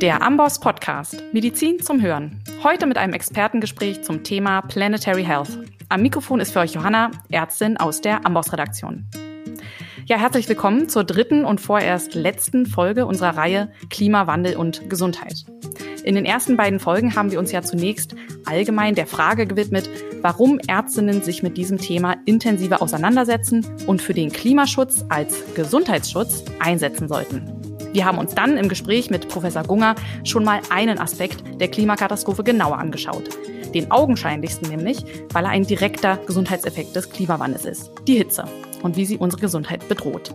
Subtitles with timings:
[0.00, 2.40] Der Amboss Podcast Medizin zum Hören.
[2.62, 5.58] Heute mit einem Expertengespräch zum Thema Planetary Health.
[5.88, 9.06] Am Mikrofon ist für euch Johanna, Ärztin aus der Amboss Redaktion.
[10.06, 15.44] Ja, herzlich willkommen zur dritten und vorerst letzten Folge unserer Reihe Klimawandel und Gesundheit.
[16.04, 19.90] In den ersten beiden Folgen haben wir uns ja zunächst allgemein der Frage gewidmet,
[20.22, 27.08] warum Ärztinnen sich mit diesem Thema intensiver auseinandersetzen und für den Klimaschutz als Gesundheitsschutz einsetzen
[27.08, 27.57] sollten.
[27.98, 32.44] Wir haben uns dann im Gespräch mit Professor Gunger schon mal einen Aspekt der Klimakatastrophe
[32.44, 33.28] genauer angeschaut.
[33.74, 38.44] Den augenscheinlichsten nämlich, weil er ein direkter Gesundheitseffekt des Klimawandels ist, die Hitze
[38.84, 40.32] und wie sie unsere Gesundheit bedroht.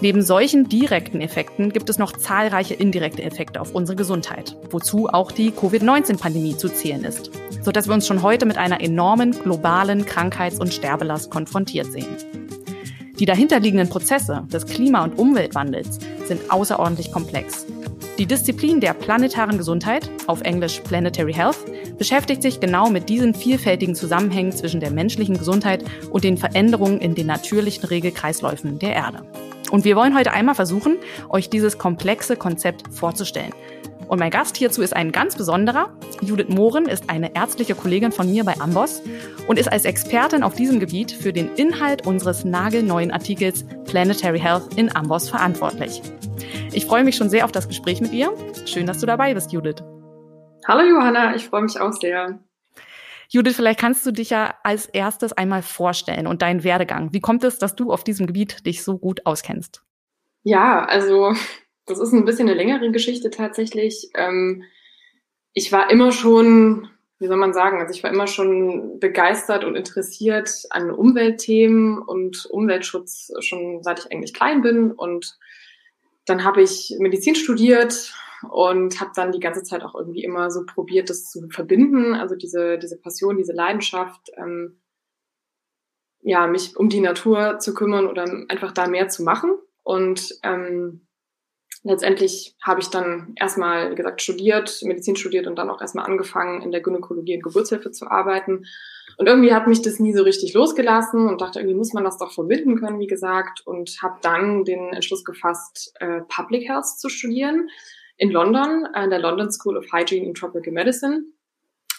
[0.00, 5.30] Neben solchen direkten Effekten gibt es noch zahlreiche indirekte Effekte auf unsere Gesundheit, wozu auch
[5.30, 7.30] die Covid-19-Pandemie zu zählen ist,
[7.60, 12.16] sodass wir uns schon heute mit einer enormen globalen Krankheits- und Sterbelast konfrontiert sehen.
[13.22, 17.66] Die dahinterliegenden Prozesse des Klima- und Umweltwandels sind außerordentlich komplex.
[18.18, 21.58] Die Disziplin der planetaren Gesundheit, auf Englisch Planetary Health,
[21.96, 27.14] beschäftigt sich genau mit diesen vielfältigen Zusammenhängen zwischen der menschlichen Gesundheit und den Veränderungen in
[27.14, 29.24] den natürlichen Regelkreisläufen der Erde.
[29.70, 30.96] Und wir wollen heute einmal versuchen,
[31.28, 33.52] euch dieses komplexe Konzept vorzustellen.
[34.08, 35.96] Und mein Gast hierzu ist ein ganz besonderer.
[36.20, 39.02] Judith Mohren ist eine ärztliche Kollegin von mir bei Amboss
[39.46, 44.74] und ist als Expertin auf diesem Gebiet für den Inhalt unseres nagelneuen Artikels Planetary Health
[44.76, 46.02] in Amboss verantwortlich.
[46.72, 48.32] Ich freue mich schon sehr auf das Gespräch mit ihr.
[48.66, 49.82] Schön, dass du dabei bist, Judith.
[50.66, 52.38] Hallo Johanna, ich freue mich auch sehr.
[53.28, 57.12] Judith, vielleicht kannst du dich ja als erstes einmal vorstellen und deinen Werdegang.
[57.12, 59.82] Wie kommt es, dass du auf diesem Gebiet dich so gut auskennst?
[60.42, 61.34] Ja, also
[61.86, 64.10] das ist ein bisschen eine längere Geschichte tatsächlich.
[64.14, 64.64] Ähm,
[65.52, 66.88] ich war immer schon,
[67.18, 72.46] wie soll man sagen, also ich war immer schon begeistert und interessiert an Umweltthemen und
[72.46, 74.92] Umweltschutz schon seit ich eigentlich klein bin.
[74.92, 75.38] Und
[76.24, 78.14] dann habe ich Medizin studiert
[78.50, 82.34] und habe dann die ganze Zeit auch irgendwie immer so probiert, das zu verbinden, also
[82.34, 84.80] diese, diese Passion, diese Leidenschaft, ähm,
[86.22, 89.58] ja, mich um die Natur zu kümmern oder einfach da mehr zu machen.
[89.82, 91.06] Und ähm,
[91.84, 96.62] letztendlich habe ich dann erstmal, wie gesagt, studiert, Medizin studiert und dann auch erstmal angefangen,
[96.62, 98.66] in der Gynäkologie und Geburtshilfe zu arbeiten.
[99.18, 102.18] Und irgendwie hat mich das nie so richtig losgelassen und dachte, irgendwie muss man das
[102.18, 107.08] doch verbinden können, wie gesagt, und habe dann den Entschluss gefasst, äh, Public Health zu
[107.08, 107.68] studieren
[108.16, 111.24] in London, an der London School of Hygiene and Tropical Medicine.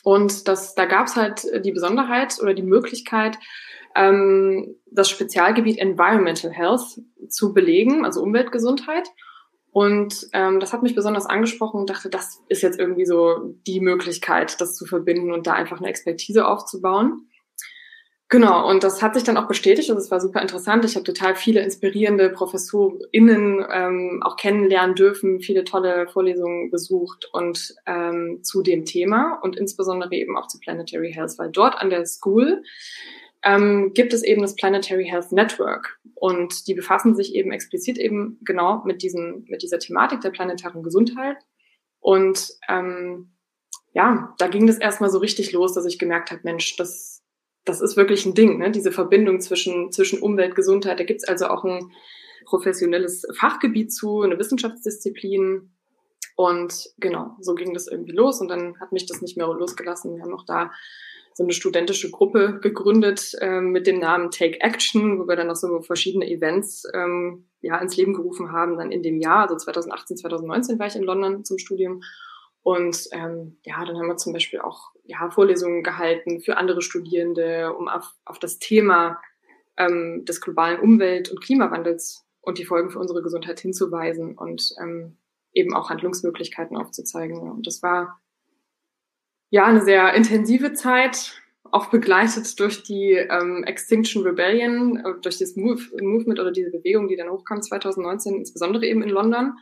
[0.03, 3.37] Und das, da gab es halt die Besonderheit oder die Möglichkeit,
[3.95, 9.07] ähm, das Spezialgebiet Environmental Health zu belegen, also Umweltgesundheit.
[9.73, 13.79] Und ähm, das hat mich besonders angesprochen und dachte, das ist jetzt irgendwie so die
[13.79, 17.27] Möglichkeit, das zu verbinden und da einfach eine Expertise aufzubauen.
[18.29, 20.85] Genau, und das hat sich dann auch bestätigt und es war super interessant.
[20.85, 27.75] Ich habe total viele inspirierende ProfessorInnen ähm, auch kennenlernen dürfen, viele tolle Vorlesungen besucht und
[27.85, 32.05] ähm, zu dem Thema und insbesondere eben auch zu Planetary Health, weil dort an der
[32.05, 32.63] School
[33.43, 38.39] ähm, gibt es eben das Planetary Health Network und die befassen sich eben explizit eben
[38.41, 41.37] genau mit diesem mit dieser Thematik der planetaren Gesundheit
[41.99, 43.31] und ähm,
[43.93, 47.23] ja, da ging das erstmal so richtig los, dass ich gemerkt habe, Mensch, das
[47.65, 48.71] das ist wirklich ein Ding, ne?
[48.71, 50.99] diese Verbindung zwischen, zwischen Umwelt, Gesundheit.
[50.99, 51.91] Da gibt's also auch ein
[52.45, 55.71] professionelles Fachgebiet zu, eine Wissenschaftsdisziplin.
[56.35, 58.41] Und genau, so ging das irgendwie los.
[58.41, 60.15] Und dann hat mich das nicht mehr losgelassen.
[60.15, 60.71] Wir haben auch da
[61.33, 65.55] so eine studentische Gruppe gegründet äh, mit dem Namen Take Action, wo wir dann noch
[65.55, 70.17] so verschiedene Events ähm, ja, ins Leben gerufen haben, dann in dem Jahr, also 2018,
[70.17, 72.01] 2019 war ich in London zum Studium
[72.63, 77.73] und ähm, ja, dann haben wir zum Beispiel auch ja, Vorlesungen gehalten für andere Studierende,
[77.73, 79.19] um auf, auf das Thema
[79.77, 85.17] ähm, des globalen Umwelt- und Klimawandels und die Folgen für unsere Gesundheit hinzuweisen und ähm,
[85.53, 87.51] eben auch Handlungsmöglichkeiten aufzuzeigen.
[87.51, 88.21] Und das war
[89.53, 91.39] ja eine sehr intensive Zeit,
[91.71, 97.07] auch begleitet durch die ähm, Extinction Rebellion, äh, durch das Move, Movement oder diese Bewegung,
[97.07, 99.53] die dann hochkam 2019, insbesondere eben in London.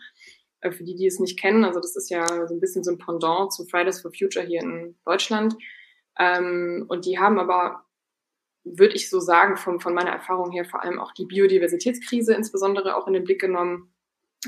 [0.62, 2.91] Äh, für die, die es nicht kennen, also das ist ja so ein bisschen so
[2.91, 5.58] ein Pendant zu Fridays for Future hier in Deutschland.
[6.17, 7.84] Ähm, und die haben aber,
[8.64, 12.96] würde ich so sagen, vom, von meiner Erfahrung her vor allem auch die Biodiversitätskrise insbesondere
[12.96, 13.94] auch in den Blick genommen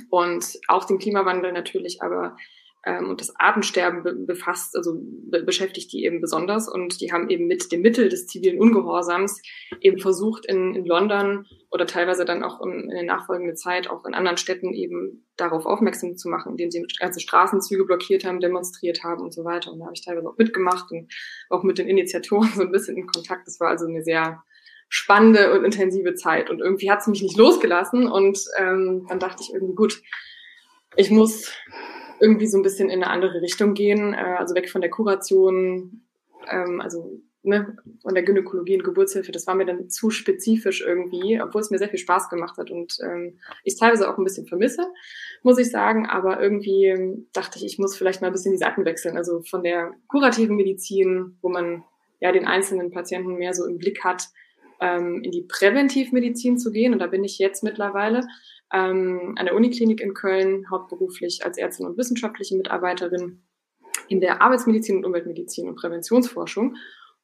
[0.10, 2.38] und auch den Klimawandel natürlich, aber
[2.86, 6.68] ähm, und das Artensterben be befasst, also be beschäftigt die eben besonders.
[6.68, 9.42] Und die haben eben mit dem Mittel des zivilen Ungehorsams
[9.80, 14.06] eben versucht, in, in London oder teilweise dann auch in, in der nachfolgenden Zeit auch
[14.06, 19.04] in anderen Städten eben darauf aufmerksam zu machen, indem sie ganze Straßenzüge blockiert haben, demonstriert
[19.04, 19.72] haben und so weiter.
[19.72, 21.12] Und da habe ich teilweise auch mitgemacht und
[21.50, 23.48] auch mit den Initiatoren so ein bisschen in Kontakt.
[23.48, 24.44] Das war also eine sehr
[24.90, 26.50] spannende und intensive Zeit.
[26.50, 28.08] Und irgendwie hat es mich nicht losgelassen.
[28.08, 30.04] Und ähm, dann dachte ich irgendwie, gut,
[30.96, 31.52] ich muss
[32.24, 36.04] irgendwie so ein bisschen in eine andere Richtung gehen, äh, also weg von der Kuration,
[36.50, 41.42] ähm, also ne, von der Gynäkologie und Geburtshilfe, das war mir dann zu spezifisch irgendwie,
[41.42, 44.48] obwohl es mir sehr viel Spaß gemacht hat und ähm, ich teilweise auch ein bisschen
[44.48, 44.88] vermisse,
[45.44, 48.58] muss ich sagen, aber irgendwie ähm, dachte ich, ich muss vielleicht mal ein bisschen die
[48.58, 51.84] Seiten wechseln, also von der kurativen Medizin, wo man
[52.22, 54.30] ja den einzelnen Patienten mehr so im Blick hat,
[54.80, 56.94] ähm, in die Präventivmedizin zu gehen.
[56.94, 58.22] Und da bin ich jetzt mittlerweile
[58.74, 63.44] ähm, an der Uniklinik in Köln, hauptberuflich als Ärztin und wissenschaftliche Mitarbeiterin
[64.10, 66.76] in der Arbeitsmedizin und Umweltmedizin und Präventionsforschung.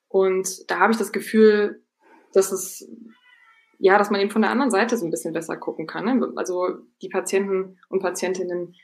[0.07, 1.83] Und da habe ich das Gefühl,
[2.33, 2.87] dass es
[3.79, 6.05] ja, dass man eben von der anderen Seite so ein bisschen besser gucken kann.
[6.05, 6.33] Ne?
[6.35, 8.75] Also die Patienten und Patientinnen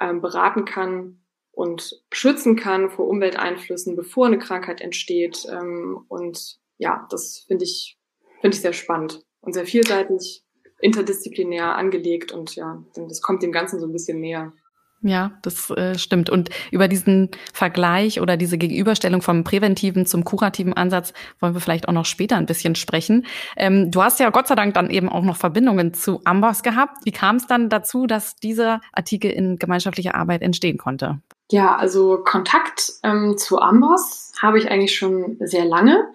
[0.00, 1.20] ähm, beraten kann
[1.52, 5.46] und schützen kann vor Umwelteinflüssen, bevor eine Krankheit entsteht.
[5.50, 7.98] Ähm, und ja, das finde ich,
[8.40, 10.44] finde ich sehr spannend und sehr vielseitig
[10.80, 14.52] interdisziplinär angelegt und ja, das kommt dem Ganzen so ein bisschen näher.
[15.00, 16.28] Ja, das äh, stimmt.
[16.28, 21.88] Und über diesen Vergleich oder diese Gegenüberstellung vom präventiven zum kurativen Ansatz wollen wir vielleicht
[21.88, 23.24] auch noch später ein bisschen sprechen.
[23.56, 27.04] Ähm, du hast ja Gott sei Dank dann eben auch noch Verbindungen zu Amboss gehabt.
[27.04, 31.20] Wie kam es dann dazu, dass dieser Artikel in gemeinschaftlicher Arbeit entstehen konnte?
[31.50, 36.08] Ja, also Kontakt ähm, zu Amboss habe ich eigentlich schon sehr lange.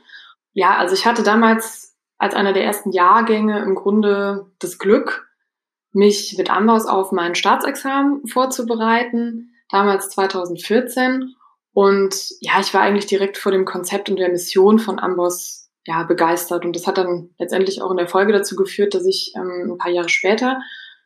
[0.51, 1.92] Ja, also ich hatte damals
[2.23, 5.27] als einer der ersten Jahrgänge im Grunde das Glück,
[5.91, 11.35] mich mit Amboss auf mein Staatsexamen vorzubereiten, damals 2014.
[11.73, 16.03] Und ja, ich war eigentlich direkt vor dem Konzept und der Mission von Amboss ja,
[16.03, 16.63] begeistert.
[16.63, 19.77] Und das hat dann letztendlich auch in der Folge dazu geführt, dass ich ähm, ein
[19.77, 20.61] paar Jahre später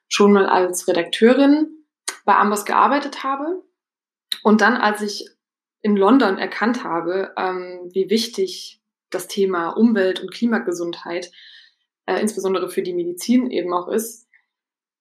[0.07, 1.83] schon mal als Redakteurin
[2.25, 3.63] bei Amboss gearbeitet habe.
[4.43, 5.27] Und dann, als ich
[5.81, 8.76] in London erkannt habe, ähm, wie wichtig
[9.09, 11.31] das Thema Umwelt- und Klimagesundheit,
[12.05, 14.27] äh, insbesondere für die Medizin eben auch ist,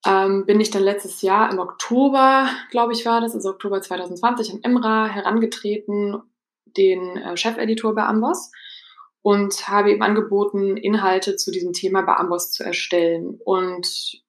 [0.06, 4.52] ähm, bin ich dann letztes Jahr im Oktober, glaube ich, war das, also Oktober 2020,
[4.52, 6.22] am Emra herangetreten,
[6.64, 8.52] den äh, Chefeditor bei Amboss
[9.22, 13.40] und habe ihm angeboten, Inhalte zu diesem Thema bei Amboss zu erstellen.
[13.44, 14.22] Und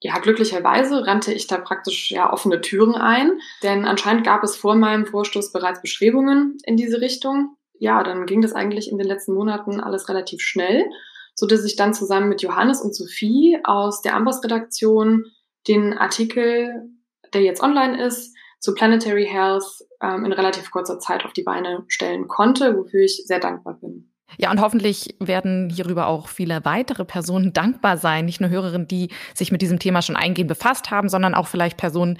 [0.00, 4.74] ja, glücklicherweise rannte ich da praktisch ja offene Türen ein, denn anscheinend gab es vor
[4.74, 9.34] meinem Vorstoß bereits Bestrebungen in diese Richtung ja, dann ging das eigentlich in den letzten
[9.34, 10.88] Monaten alles relativ schnell,
[11.34, 15.24] so dass ich dann zusammen mit Johannes und Sophie aus der Amboss-Redaktion
[15.66, 16.88] den Artikel,
[17.34, 19.64] der jetzt online ist, zu Planetary Health
[20.00, 24.11] ähm, in relativ kurzer Zeit auf die Beine stellen konnte, wofür ich sehr dankbar bin.
[24.38, 28.24] Ja, und hoffentlich werden hierüber auch viele weitere Personen dankbar sein.
[28.24, 31.76] Nicht nur Hörerinnen, die sich mit diesem Thema schon eingehend befasst haben, sondern auch vielleicht
[31.76, 32.18] Personen,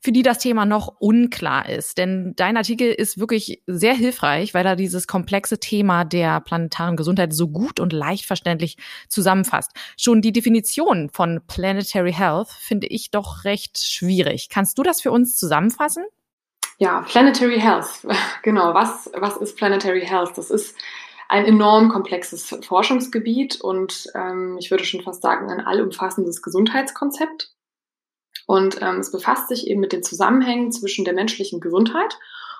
[0.00, 1.98] für die das Thema noch unklar ist.
[1.98, 7.32] Denn dein Artikel ist wirklich sehr hilfreich, weil er dieses komplexe Thema der planetaren Gesundheit
[7.32, 8.76] so gut und leicht verständlich
[9.08, 9.72] zusammenfasst.
[9.96, 14.48] Schon die Definition von Planetary Health finde ich doch recht schwierig.
[14.48, 16.04] Kannst du das für uns zusammenfassen?
[16.80, 17.86] Ja, Planetary Health.
[18.42, 18.72] Genau.
[18.72, 20.32] Was, was ist Planetary Health?
[20.36, 20.74] Das ist
[21.30, 27.52] ein enorm komplexes Forschungsgebiet und ähm, ich würde schon fast sagen ein allumfassendes Gesundheitskonzept.
[28.48, 32.18] Und ähm, es befasst sich eben mit den Zusammenhängen zwischen der menschlichen Gesundheit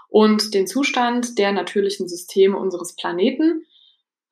[0.08, 3.66] und dem Zustand der natürlichen Systeme unseres Planeten,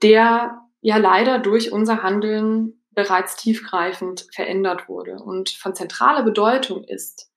[0.02, 5.16] der ja leider durch unser Handeln bereits tiefgreifend verändert wurde.
[5.16, 7.28] Und von zentraler Bedeutung ist,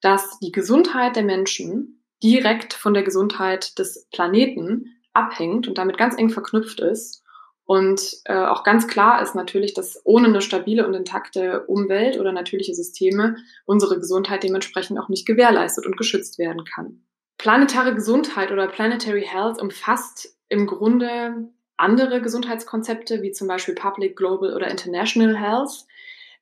[0.00, 6.16] dass die Gesundheit der Menschen direkt von der Gesundheit des Planeten abhängt und damit ganz
[6.16, 7.22] eng verknüpft ist.
[7.64, 12.32] Und äh, auch ganz klar ist natürlich, dass ohne eine stabile und intakte Umwelt oder
[12.32, 17.04] natürliche Systeme unsere Gesundheit dementsprechend auch nicht gewährleistet und geschützt werden kann.
[17.38, 24.52] Planetare Gesundheit oder Planetary Health umfasst im Grunde andere Gesundheitskonzepte, wie zum Beispiel Public, Global
[24.52, 25.86] oder International Health,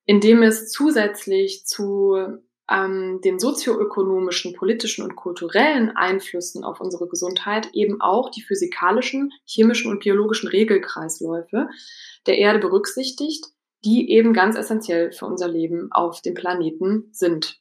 [0.07, 2.39] indem es zusätzlich zu
[2.71, 9.91] ähm, den sozioökonomischen, politischen und kulturellen Einflüssen auf unsere Gesundheit eben auch die physikalischen, chemischen
[9.91, 11.69] und biologischen Regelkreisläufe
[12.27, 13.47] der Erde berücksichtigt,
[13.85, 17.61] die eben ganz essentiell für unser Leben auf dem Planeten sind.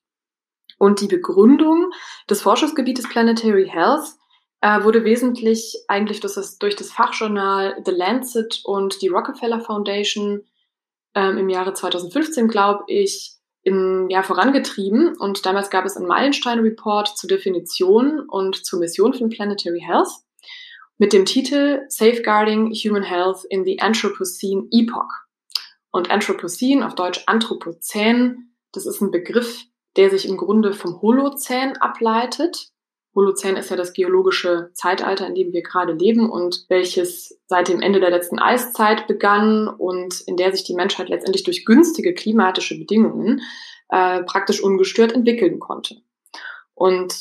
[0.77, 1.91] Und die Begründung
[2.29, 4.09] des Forschungsgebietes Planetary Health
[4.61, 10.43] äh, wurde wesentlich eigentlich durch das, durch das Fachjournal The Lancet und die Rockefeller Foundation
[11.15, 13.36] ähm, im Jahre 2015, glaube ich,
[13.67, 19.29] in, ja, vorangetrieben und damals gab es einen Meilenstein-Report zur Definition und zur Mission von
[19.29, 20.07] Planetary Health
[20.97, 25.11] mit dem Titel Safeguarding Human Health in the Anthropocene Epoch.
[25.91, 29.65] Und Anthropocene, auf Deutsch Anthropozän, das ist ein Begriff,
[29.97, 32.69] der sich im Grunde vom Holozän ableitet.
[33.17, 37.81] Holozän ist ja das geologische Zeitalter, in dem wir gerade leben und welches seit dem
[37.81, 42.77] Ende der letzten Eiszeit begann und in der sich die Menschheit letztendlich durch günstige klimatische
[42.77, 43.41] Bedingungen
[43.89, 45.95] äh, praktisch ungestört entwickeln konnte.
[46.75, 47.15] Und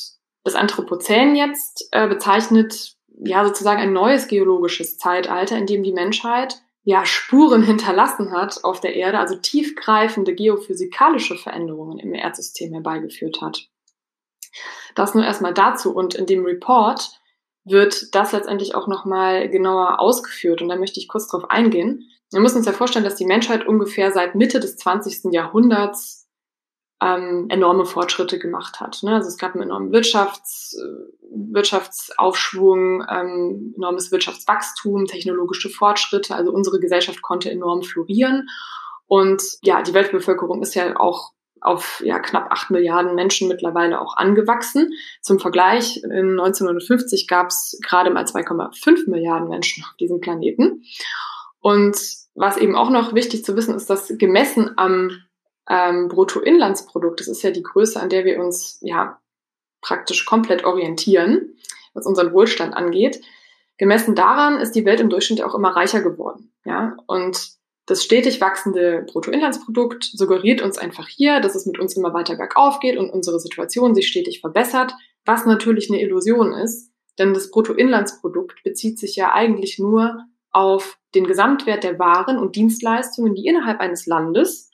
[0.44, 6.60] das Anthropozän jetzt äh, bezeichnet ja sozusagen ein neues geologisches Zeitalter, in dem die Menschheit
[6.84, 13.70] ja Spuren hinterlassen hat auf der Erde, also tiefgreifende geophysikalische Veränderungen im Erdsystem herbeigeführt hat.
[14.94, 17.10] Das nur erstmal dazu und in dem Report
[17.64, 22.08] wird das letztendlich auch nochmal genauer ausgeführt und da möchte ich kurz drauf eingehen.
[22.30, 25.32] Wir müssen uns ja vorstellen, dass die Menschheit ungefähr seit Mitte des 20.
[25.32, 26.26] Jahrhunderts
[27.00, 29.02] ähm, enorme Fortschritte gemacht hat.
[29.02, 29.14] Ne?
[29.14, 30.76] Also es gab einen enormen Wirtschafts,
[31.30, 36.34] Wirtschaftsaufschwung, ähm, enormes Wirtschaftswachstum, technologische Fortschritte.
[36.34, 38.48] Also unsere Gesellschaft konnte enorm florieren.
[39.06, 44.16] Und ja, die Weltbevölkerung ist ja auch auf ja, knapp acht Milliarden Menschen mittlerweile auch
[44.16, 44.92] angewachsen.
[45.20, 50.82] Zum Vergleich, in 1950 gab es gerade mal 2,5 Milliarden Menschen auf diesem Planeten.
[51.60, 51.96] Und
[52.34, 55.10] was eben auch noch wichtig zu wissen ist, dass gemessen am
[55.68, 59.18] ähm, Bruttoinlandsprodukt, das ist ja die Größe, an der wir uns ja
[59.80, 61.56] praktisch komplett orientieren,
[61.94, 63.20] was unseren Wohlstand angeht.
[63.78, 66.52] Gemessen daran ist die Welt im Durchschnitt auch immer reicher geworden.
[66.64, 66.96] Ja?
[67.06, 67.55] Und
[67.86, 72.80] das stetig wachsende Bruttoinlandsprodukt suggeriert uns einfach hier, dass es mit uns immer weiter bergauf
[72.80, 74.92] geht und unsere Situation sich stetig verbessert,
[75.24, 81.26] was natürlich eine Illusion ist, denn das Bruttoinlandsprodukt bezieht sich ja eigentlich nur auf den
[81.26, 84.70] Gesamtwert der Waren und Dienstleistungen, die innerhalb eines Landes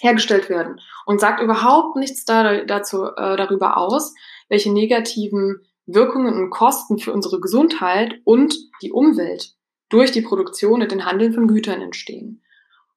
[0.00, 4.14] hergestellt werden und sagt überhaupt nichts da, dazu, äh, darüber aus,
[4.48, 9.55] welche negativen Wirkungen und Kosten für unsere Gesundheit und die Umwelt
[9.88, 12.42] durch die Produktion und den Handeln von Gütern entstehen.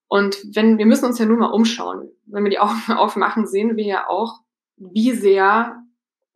[0.07, 2.09] Und wenn, wir müssen uns ja nur mal umschauen.
[2.25, 4.39] Wenn wir die Augen aufmachen, sehen wir ja auch,
[4.77, 5.83] wie sehr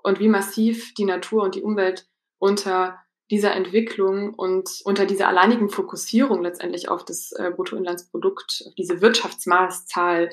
[0.03, 2.07] und wie massiv die Natur und die Umwelt
[2.37, 2.99] unter
[3.31, 10.29] dieser Entwicklung und unter dieser alleinigen Fokussierung letztendlich auf das äh, Bruttoinlandsprodukt, auf diese Wirtschaftsmaßzahl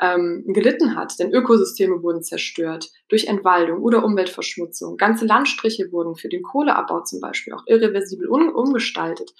[0.00, 1.18] ähm, gelitten hat.
[1.18, 4.96] Denn Ökosysteme wurden zerstört durch Entwaldung oder Umweltverschmutzung.
[4.96, 9.34] Ganze Landstriche wurden für den Kohleabbau zum Beispiel auch irreversibel um, umgestaltet.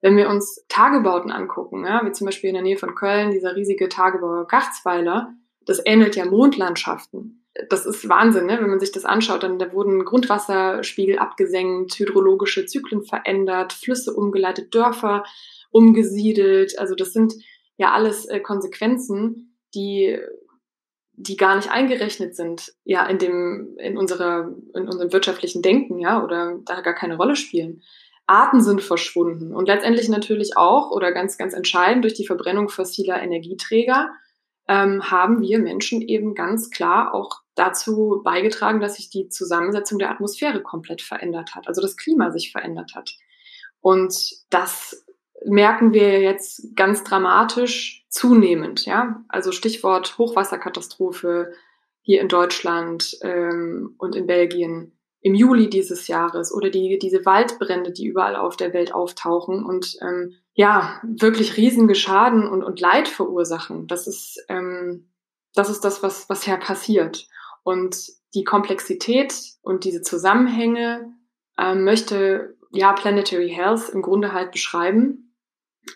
[0.00, 3.54] Wenn wir uns Tagebauten angucken, ja, wie zum Beispiel in der Nähe von Köln, dieser
[3.54, 8.58] riesige Tagebau Gachtsweiler, das ähnelt ja Mondlandschaften das ist Wahnsinn, ne?
[8.60, 9.42] wenn man sich das anschaut.
[9.42, 15.24] Dann da wurden Grundwasserspiegel abgesenkt, hydrologische Zyklen verändert, Flüsse umgeleitet, Dörfer
[15.70, 16.78] umgesiedelt.
[16.78, 17.34] Also das sind
[17.76, 20.18] ja alles äh, Konsequenzen, die
[21.14, 26.22] die gar nicht eingerechnet sind, ja, in dem, in unserer, in unserem wirtschaftlichen Denken, ja,
[26.22, 27.82] oder da gar keine Rolle spielen.
[28.26, 33.20] Arten sind verschwunden und letztendlich natürlich auch oder ganz, ganz entscheidend durch die Verbrennung fossiler
[33.20, 34.10] Energieträger
[34.68, 40.10] ähm, haben wir Menschen eben ganz klar auch dazu beigetragen, dass sich die Zusammensetzung der
[40.10, 43.16] Atmosphäre komplett verändert hat, also das Klima sich verändert hat.
[43.80, 44.14] Und
[44.50, 45.04] das
[45.46, 49.24] merken wir jetzt ganz dramatisch zunehmend, ja.
[49.28, 51.52] Also Stichwort Hochwasserkatastrophe
[52.00, 57.92] hier in Deutschland ähm, und in Belgien im Juli dieses Jahres oder die, diese Waldbrände,
[57.92, 63.08] die überall auf der Welt auftauchen und ähm, ja, wirklich riesige Schaden und, und Leid
[63.08, 63.86] verursachen.
[63.86, 65.12] Das ist, ähm,
[65.54, 67.28] das ist das, was, was ja passiert.
[67.62, 67.96] Und
[68.34, 69.32] die Komplexität
[69.62, 71.14] und diese Zusammenhänge
[71.56, 75.21] ähm, möchte ja Planetary Health im Grunde halt beschreiben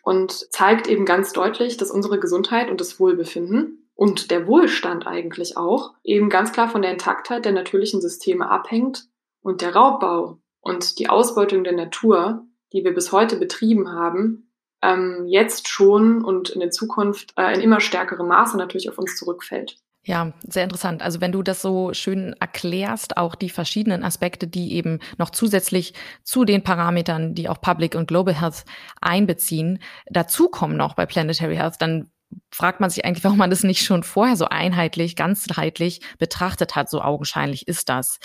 [0.02, 5.56] und zeigt eben ganz deutlich, dass unsere Gesundheit und das Wohlbefinden und der Wohlstand eigentlich
[5.56, 9.08] auch eben ganz klar von der Intaktheit der natürlichen Systeme abhängt
[9.42, 14.50] und der Raubbau und die Ausbeutung der Natur, die wir bis heute betrieben haben,
[14.82, 19.16] ähm, jetzt schon und in der Zukunft äh, in immer stärkerem Maße natürlich auf uns
[19.16, 19.78] zurückfällt.
[20.08, 21.02] Ja, sehr interessant.
[21.02, 25.94] Also wenn du das so schön erklärst, auch die verschiedenen Aspekte, die eben noch zusätzlich
[26.22, 28.64] zu den Parametern, die auch Public und Global Health
[29.00, 32.08] einbeziehen, dazukommen noch bei Planetary Health, dann
[32.52, 36.88] fragt man sich eigentlich, warum man das nicht schon vorher so einheitlich, ganzheitlich betrachtet hat.
[36.88, 38.20] So augenscheinlich ist das.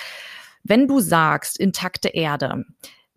[0.63, 2.63] Wenn du sagst, intakte Erde,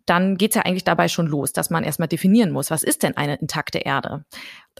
[0.07, 3.15] dann geht's ja eigentlich dabei schon los, dass man erstmal definieren muss, was ist denn
[3.15, 4.25] eine intakte Erde?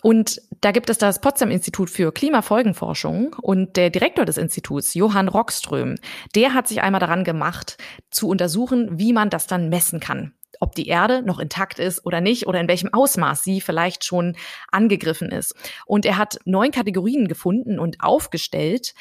[0.02, 5.28] Und da gibt es das Potsdam Institut für Klimafolgenforschung und der Direktor des Instituts, Johann
[5.28, 5.96] Rockström,
[6.36, 7.78] der hat sich einmal daran gemacht,
[8.12, 10.34] zu untersuchen, wie man das dann messen kann.
[10.60, 14.36] Ob die Erde noch intakt ist oder nicht oder in welchem Ausmaß sie vielleicht schon
[14.72, 15.54] angegriffen ist.
[15.86, 18.94] Und er hat neun Kategorien gefunden und aufgestellt,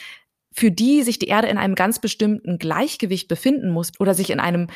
[0.52, 4.40] für die sich die Erde in einem ganz bestimmten Gleichgewicht befinden muss oder sich in
[4.40, 4.68] einem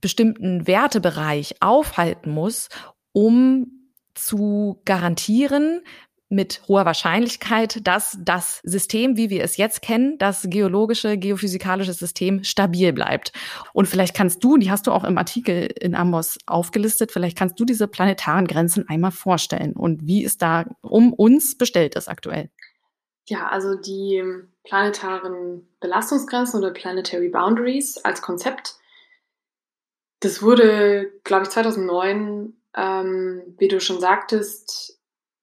[0.00, 2.68] bestimmten Wertebereich aufhalten muss,
[3.12, 3.79] um
[4.14, 5.82] zu garantieren,
[6.30, 12.44] mit hoher Wahrscheinlichkeit, dass das System, wie wir es jetzt kennen, das geologische, geophysikalische System
[12.44, 13.32] stabil bleibt.
[13.72, 17.58] Und vielleicht kannst du, die hast du auch im Artikel in Amos aufgelistet, vielleicht kannst
[17.58, 22.48] du diese planetaren Grenzen einmal vorstellen und wie es da um uns bestellt ist aktuell.
[23.28, 24.22] Ja, also die
[24.62, 28.76] planetaren Belastungsgrenzen oder Planetary Boundaries als Konzept.
[30.20, 34.98] Das wurde, glaube ich, 2009, ähm, wie du schon sagtest,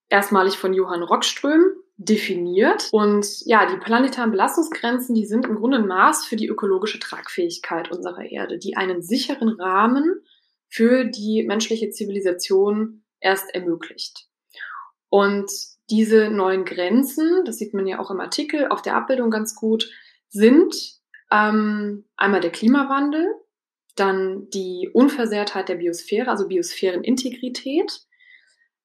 [0.09, 1.63] erstmalig von Johann Rockström
[1.97, 2.89] definiert.
[2.91, 7.91] Und ja, die planetaren Belastungsgrenzen, die sind im Grunde ein Maß für die ökologische Tragfähigkeit
[7.91, 10.21] unserer Erde, die einen sicheren Rahmen
[10.69, 14.27] für die menschliche Zivilisation erst ermöglicht.
[15.09, 15.49] Und
[15.89, 19.89] diese neuen Grenzen, das sieht man ja auch im Artikel auf der Abbildung ganz gut,
[20.29, 20.75] sind
[21.31, 23.25] ähm, einmal der Klimawandel,
[23.99, 28.01] dann die Unversehrtheit der Biosphäre, also Biosphärenintegrität,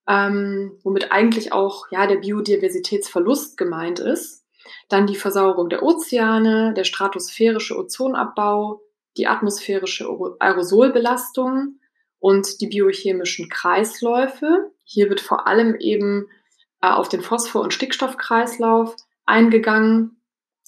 [0.09, 4.45] ähm, womit eigentlich auch ja der Biodiversitätsverlust gemeint ist.
[4.89, 8.83] Dann die Versauerung der Ozeane, der stratosphärische Ozonabbau,
[9.17, 11.79] die atmosphärische Aerosolbelastung
[12.19, 14.71] und die biochemischen Kreisläufe.
[14.85, 16.29] Hier wird vor allem eben
[16.81, 20.21] äh, auf den Phosphor- und Stickstoffkreislauf eingegangen.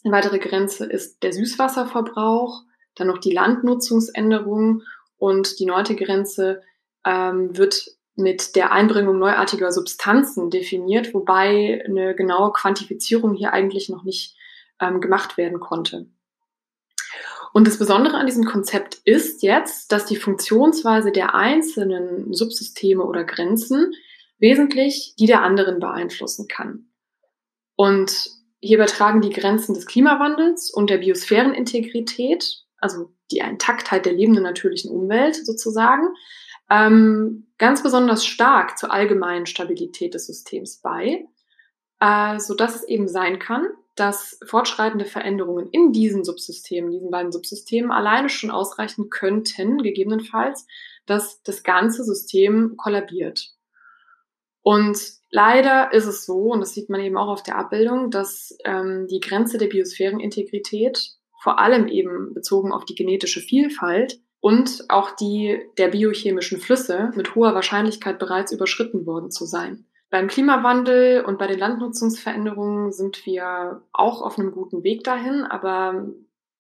[0.05, 2.63] Eine weitere Grenze ist der Süßwasserverbrauch,
[2.95, 4.83] dann noch die Landnutzungsänderung
[5.17, 6.63] und die neunte Grenze
[7.05, 7.87] ähm, wird
[8.17, 14.37] mit der Einbringung neuartiger Substanzen definiert, wobei eine genaue Quantifizierung hier eigentlich noch nicht
[14.81, 16.07] ähm, gemacht werden konnte.
[17.53, 23.25] Und das Besondere an diesem Konzept ist jetzt, dass die Funktionsweise der einzelnen Subsysteme oder
[23.25, 23.93] Grenzen
[24.39, 26.89] wesentlich die der anderen beeinflussen kann.
[27.77, 34.45] Und hier übertragen die Grenzen des Klimawandels und der Biosphärenintegrität, also die Intaktheit der lebenden
[34.45, 36.09] natürlichen Umwelt sozusagen,
[36.71, 41.27] ähm, ganz besonders stark zur allgemeinen Stabilität des Systems bei,
[42.01, 47.33] äh, so dass es eben sein kann, dass fortschreitende Veränderungen in diesen Subsystemen, diesen beiden
[47.33, 50.67] Subsystemen alleine schon ausreichen könnten, gegebenenfalls,
[51.07, 53.51] dass das ganze System kollabiert.
[54.63, 54.99] Und
[55.31, 59.07] leider ist es so, und das sieht man eben auch auf der Abbildung, dass ähm,
[59.09, 65.61] die Grenze der Biosphärenintegrität vor allem eben bezogen auf die genetische Vielfalt und auch die
[65.77, 69.85] der biochemischen Flüsse mit hoher Wahrscheinlichkeit bereits überschritten worden zu sein.
[70.09, 76.09] Beim Klimawandel und bei den Landnutzungsveränderungen sind wir auch auf einem guten Weg dahin, aber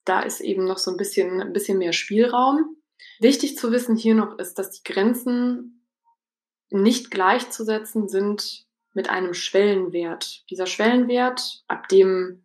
[0.04, 2.76] da ist eben noch so ein bisschen, ein bisschen mehr Spielraum.
[3.20, 5.87] Wichtig zu wissen hier noch ist, dass die Grenzen
[6.68, 10.44] nicht gleichzusetzen sind mit einem Schwellenwert.
[10.50, 12.43] Dieser Schwellenwert, ab dem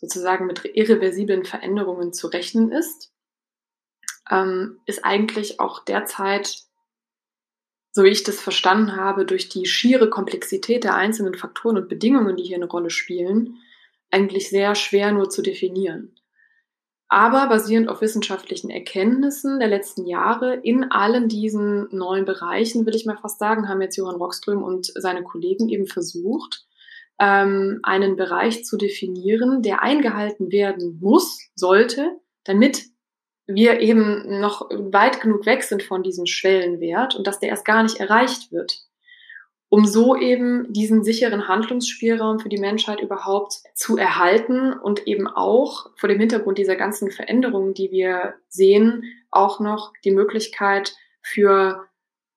[0.00, 3.12] sozusagen mit irreversiblen Veränderungen zu rechnen ist,
[4.30, 6.62] ähm, ist eigentlich auch derzeit,
[7.92, 12.36] so wie ich das verstanden habe, durch die schiere Komplexität der einzelnen Faktoren und Bedingungen,
[12.36, 13.58] die hier eine Rolle spielen,
[14.10, 16.16] eigentlich sehr schwer nur zu definieren.
[17.12, 23.04] Aber basierend auf wissenschaftlichen Erkenntnissen der letzten Jahre in allen diesen neuen Bereichen, will ich
[23.04, 26.64] mal fast sagen, haben jetzt Johann Rockström und seine Kollegen eben versucht,
[27.20, 32.86] ähm, einen Bereich zu definieren, der eingehalten werden muss, sollte, damit
[33.46, 37.82] wir eben noch weit genug weg sind von diesem Schwellenwert und dass der erst gar
[37.82, 38.80] nicht erreicht wird,
[39.68, 45.90] um so eben diesen sicheren Handlungsspielraum für die Menschheit überhaupt zu erhalten und eben auch
[45.96, 51.84] vor dem Hintergrund dieser ganzen Veränderungen, die wir sehen, auch noch die Möglichkeit für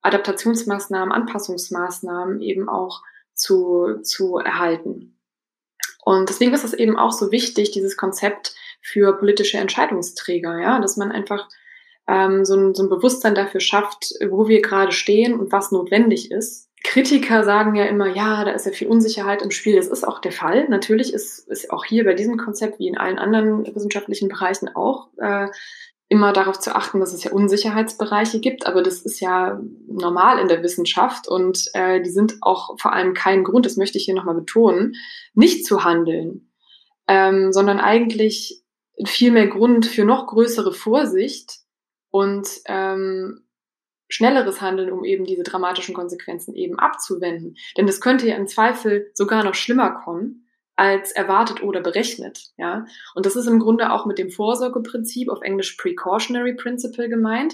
[0.01, 3.01] Adaptationsmaßnahmen, Anpassungsmaßnahmen eben auch
[3.43, 5.19] zu, zu erhalten.
[6.05, 10.97] Und deswegen ist es eben auch so wichtig, dieses Konzept für politische Entscheidungsträger, ja, dass
[10.97, 11.47] man einfach
[12.07, 16.31] ähm, so, ein, so ein Bewusstsein dafür schafft, wo wir gerade stehen und was notwendig
[16.31, 16.69] ist.
[16.83, 19.77] Kritiker sagen ja immer, ja, da ist ja viel Unsicherheit im Spiel.
[19.77, 20.67] Das ist auch der Fall.
[20.67, 25.07] Natürlich ist, ist auch hier bei diesem Konzept wie in allen anderen wissenschaftlichen Bereichen auch
[25.17, 25.47] äh,
[26.13, 30.47] immer darauf zu achten, dass es ja Unsicherheitsbereiche gibt, aber das ist ja normal in
[30.47, 34.13] der Wissenschaft und äh, die sind auch vor allem kein Grund, das möchte ich hier
[34.13, 34.93] nochmal betonen,
[35.33, 36.51] nicht zu handeln,
[37.07, 38.63] ähm, sondern eigentlich
[39.05, 41.61] viel mehr Grund für noch größere Vorsicht
[42.11, 43.47] und ähm,
[44.07, 47.55] schnelleres Handeln, um eben diese dramatischen Konsequenzen eben abzuwenden.
[47.75, 50.42] Denn das könnte ja im Zweifel sogar noch schlimmer kommen
[50.75, 52.51] als erwartet oder berechnet.
[52.57, 57.53] Ja, und das ist im Grunde auch mit dem Vorsorgeprinzip auf Englisch Precautionary Principle gemeint.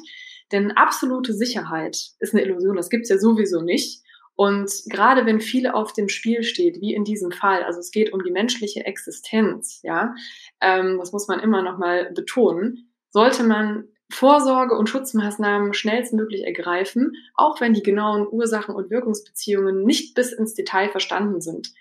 [0.51, 2.75] Denn absolute Sicherheit ist eine Illusion.
[2.75, 4.03] Das gibt's ja sowieso nicht.
[4.35, 8.13] Und gerade wenn viel auf dem Spiel steht, wie in diesem Fall, also es geht
[8.13, 10.15] um die menschliche Existenz, ja,
[10.61, 17.17] ähm, das muss man immer noch mal betonen, sollte man Vorsorge und Schutzmaßnahmen schnellstmöglich ergreifen,
[17.35, 21.73] auch wenn die genauen Ursachen und Wirkungsbeziehungen nicht bis ins Detail verstanden sind.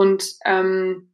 [0.00, 1.10] Und ähm,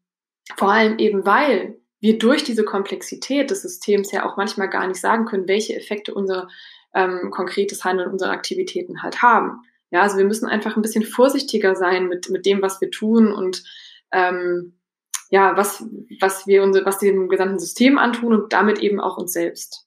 [0.54, 5.00] vor allem eben, weil wir durch diese Komplexität des Systems ja auch manchmal gar nicht
[5.00, 6.46] sagen können, welche Effekte unser
[6.94, 9.62] ähm, konkretes Handeln, unsere Aktivitäten halt haben.
[9.90, 13.32] Ja, also wir müssen einfach ein bisschen vorsichtiger sein mit, mit dem, was wir tun
[13.32, 13.64] und
[14.12, 14.78] ähm,
[15.30, 15.84] ja, was,
[16.20, 19.85] was wir uns, was dem gesamten System antun und damit eben auch uns selbst.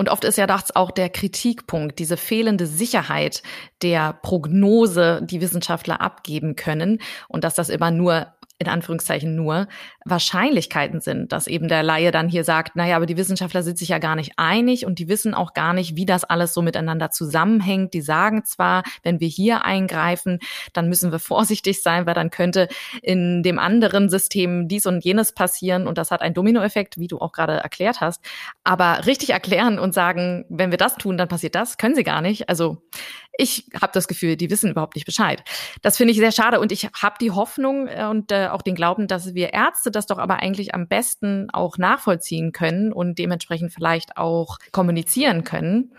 [0.00, 3.42] Und oft ist ja das auch der Kritikpunkt, diese fehlende Sicherheit
[3.82, 7.02] der Prognose, die Wissenschaftler abgeben können.
[7.28, 8.28] Und dass das immer nur
[8.60, 9.68] in Anführungszeichen nur
[10.04, 13.88] Wahrscheinlichkeiten sind, dass eben der Laie dann hier sagt, naja, aber die Wissenschaftler sind sich
[13.88, 17.10] ja gar nicht einig und die wissen auch gar nicht, wie das alles so miteinander
[17.10, 17.94] zusammenhängt.
[17.94, 20.40] Die sagen zwar, wenn wir hier eingreifen,
[20.74, 22.68] dann müssen wir vorsichtig sein, weil dann könnte
[23.00, 27.18] in dem anderen System dies und jenes passieren und das hat einen Dominoeffekt, wie du
[27.18, 28.22] auch gerade erklärt hast.
[28.62, 32.20] Aber richtig erklären und sagen, wenn wir das tun, dann passiert das, können sie gar
[32.20, 32.50] nicht.
[32.50, 32.82] Also
[33.36, 35.42] ich habe das Gefühl, die wissen überhaupt nicht Bescheid.
[35.82, 38.74] Das finde ich sehr schade und ich habe die Hoffnung äh, und äh, auch den
[38.74, 43.72] Glauben, dass wir Ärzte das doch aber eigentlich am besten auch nachvollziehen können und dementsprechend
[43.72, 45.92] vielleicht auch kommunizieren können,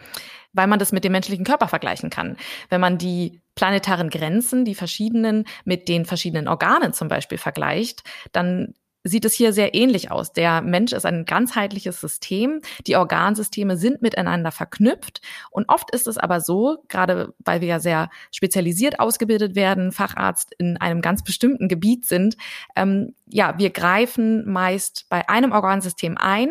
[0.54, 2.38] weil man das mit dem menschlichen Körper vergleichen kann.
[2.70, 8.74] Wenn man die planetaren Grenzen, die verschiedenen mit den verschiedenen Organen zum Beispiel vergleicht, dann
[9.04, 10.34] sieht es hier sehr ähnlich aus.
[10.34, 12.62] Der Mensch ist ein ganzheitliches System.
[12.88, 15.22] Die Organsysteme sind miteinander verknüpft.
[15.50, 20.54] Und oft ist es aber so, gerade weil wir ja sehr spezialisiert ausgebildet werden, Facharzt
[20.58, 22.38] in einem ganz bestimmten Gebiet sind,
[22.76, 26.50] ähm, ja, wir greifen meist bei einem Organsystem ein,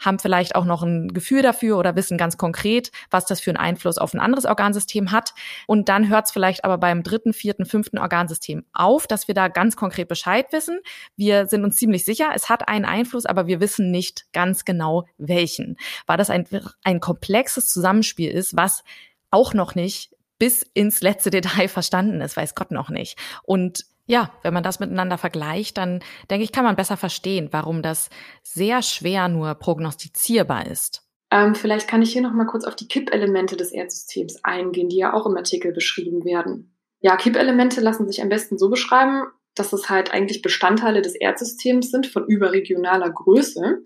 [0.00, 3.56] haben vielleicht auch noch ein Gefühl dafür oder wissen ganz konkret, was das für einen
[3.56, 5.34] Einfluss auf ein anderes Organsystem hat.
[5.66, 9.48] Und dann hört es vielleicht aber beim dritten, vierten, fünften Organsystem auf, dass wir da
[9.48, 10.80] ganz konkret Bescheid wissen.
[11.16, 15.04] Wir sind uns ziemlich sicher, es hat einen Einfluss, aber wir wissen nicht ganz genau
[15.18, 15.76] welchen.
[16.06, 16.46] Weil das ein,
[16.82, 18.82] ein komplexes Zusammenspiel ist, was
[19.30, 23.18] auch noch nicht bis ins letzte Detail verstanden ist, weiß Gott noch nicht.
[23.42, 27.82] Und ja, wenn man das miteinander vergleicht, dann denke ich, kann man besser verstehen, warum
[27.82, 28.08] das
[28.42, 31.02] sehr schwer nur prognostizierbar ist.
[31.32, 34.98] Ähm, vielleicht kann ich hier noch mal kurz auf die Kippelemente des Erdsystems eingehen, die
[34.98, 36.76] ja auch im Artikel beschrieben werden.
[37.00, 41.90] Ja, Kippelemente lassen sich am besten so beschreiben, dass es halt eigentlich Bestandteile des Erdsystems
[41.90, 43.82] sind von überregionaler Größe,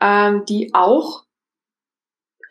[0.00, 1.24] ähm, die auch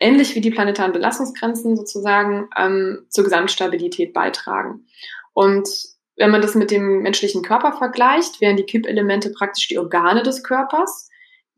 [0.00, 4.86] ähnlich wie die planetaren Belastungsgrenzen sozusagen ähm, zur Gesamtstabilität beitragen.
[5.32, 10.22] Und wenn man das mit dem menschlichen Körper vergleicht, wären die Kippelemente praktisch die Organe
[10.22, 11.10] des Körpers,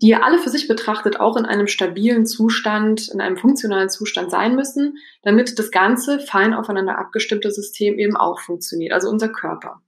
[0.03, 4.55] die alle für sich betrachtet auch in einem stabilen Zustand, in einem funktionalen Zustand sein
[4.55, 9.83] müssen, damit das ganze fein aufeinander abgestimmte System eben auch funktioniert, also unser Körper.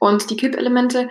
[0.00, 1.08] Und die Kippelemente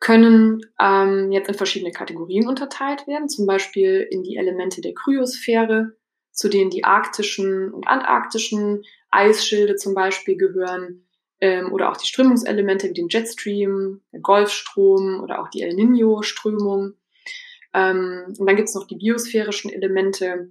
[0.00, 5.96] können ähm, jetzt in verschiedene Kategorien unterteilt werden, zum Beispiel in die Elemente der Kryosphäre,
[6.30, 11.07] zu denen die arktischen und antarktischen Eisschilde zum Beispiel gehören,
[11.40, 16.94] ähm, oder auch die Strömungselemente wie den Jetstream, der Golfstrom oder auch die El Niño-Strömung.
[17.74, 20.50] Ähm, und dann gibt es noch die biosphärischen Elemente,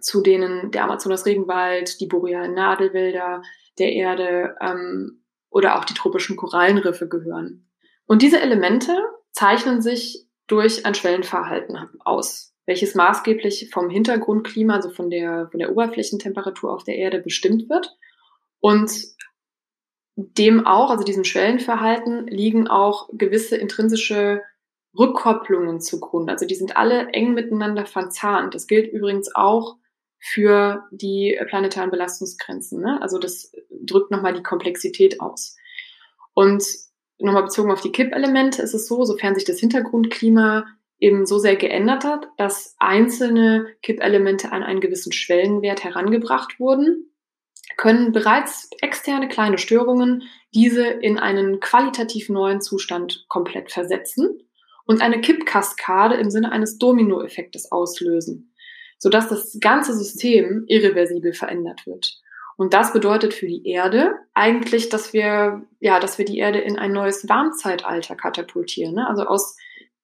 [0.00, 3.42] zu denen der Amazonas-Regenwald, die borealen Nadelwälder
[3.78, 7.68] der Erde ähm, oder auch die tropischen Korallenriffe gehören.
[8.06, 8.96] Und diese Elemente
[9.32, 15.70] zeichnen sich durch ein Schwellenverhalten aus, welches maßgeblich vom Hintergrundklima, also von der, von der
[15.70, 17.96] Oberflächentemperatur auf der Erde bestimmt wird
[18.60, 18.90] und
[20.16, 24.42] dem auch, also diesem Schwellenverhalten, liegen auch gewisse intrinsische
[24.96, 26.32] Rückkopplungen zugrunde.
[26.32, 28.54] Also die sind alle eng miteinander verzahnt.
[28.54, 29.76] Das gilt übrigens auch
[30.18, 32.80] für die planetaren Belastungsgrenzen.
[32.80, 33.02] Ne?
[33.02, 35.56] Also das drückt nochmal die Komplexität aus.
[36.32, 36.64] Und
[37.18, 40.64] nochmal bezogen auf die Kippelemente ist es so, sofern sich das Hintergrundklima
[40.98, 47.10] eben so sehr geändert hat, dass einzelne Kippelemente an einen gewissen Schwellenwert herangebracht wurden,
[47.76, 54.40] können bereits externe kleine Störungen diese in einen qualitativ neuen Zustand komplett versetzen
[54.86, 58.54] und eine Kippkaskade im Sinne eines Dominoeffektes auslösen,
[58.98, 62.20] sodass das ganze System irreversibel verändert wird.
[62.56, 66.78] Und das bedeutet für die Erde eigentlich, dass wir, ja, dass wir die Erde in
[66.78, 68.94] ein neues Warmzeitalter katapultieren.
[68.94, 69.08] Ne?
[69.08, 69.56] Also aus,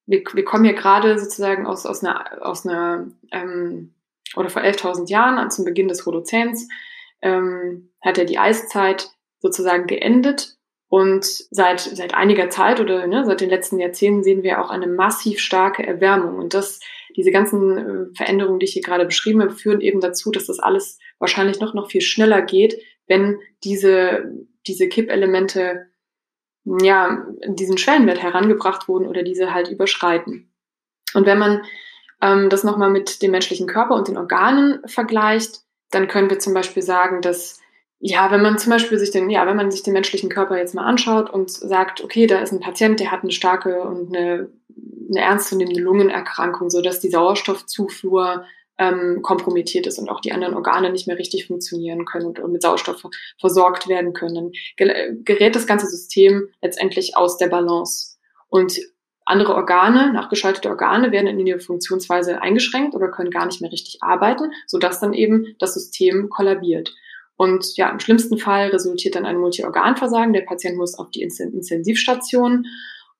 [0.06, 3.94] wir, wir kommen hier gerade sozusagen aus, aus einer, aus einer ähm,
[4.36, 6.68] oder vor 11.000 Jahren, zum Beginn des Holozäns,
[7.22, 10.56] ähm, hat ja die Eiszeit sozusagen geendet.
[10.88, 14.88] Und seit, seit einiger Zeit oder ne, seit den letzten Jahrzehnten sehen wir auch eine
[14.88, 16.36] massiv starke Erwärmung.
[16.36, 16.80] Und das,
[17.16, 20.58] diese ganzen äh, Veränderungen, die ich hier gerade beschrieben habe, führen eben dazu, dass das
[20.58, 24.32] alles wahrscheinlich noch, noch viel schneller geht, wenn diese,
[24.66, 25.90] diese Kippelemente
[26.64, 30.52] ja, diesen Schwellenwert herangebracht wurden oder diese halt überschreiten.
[31.14, 31.62] Und wenn man
[32.20, 36.54] ähm, das nochmal mit dem menschlichen Körper und den Organen vergleicht, dann können wir zum
[36.54, 37.60] Beispiel sagen, dass
[38.02, 40.74] ja, wenn man zum Beispiel sich den, ja, wenn man sich den menschlichen Körper jetzt
[40.74, 44.48] mal anschaut und sagt, okay, da ist ein Patient, der hat eine starke und eine,
[45.10, 48.46] eine ernstzunehmende Lungenerkrankung, so dass die Sauerstoffzufuhr
[48.78, 52.52] ähm, kompromittiert ist und auch die anderen Organe nicht mehr richtig funktionieren können und, und
[52.52, 53.02] mit Sauerstoff
[53.38, 58.16] versorgt werden können, gerät das ganze System letztendlich aus der Balance.
[58.48, 58.80] Und
[59.30, 64.02] andere Organe, nachgeschaltete Organe werden in ihrer Funktionsweise eingeschränkt oder können gar nicht mehr richtig
[64.02, 66.94] arbeiten, sodass dann eben das System kollabiert.
[67.36, 70.34] Und ja, im schlimmsten Fall resultiert dann ein Multiorganversagen.
[70.34, 72.66] Der Patient muss auf die Intensivstation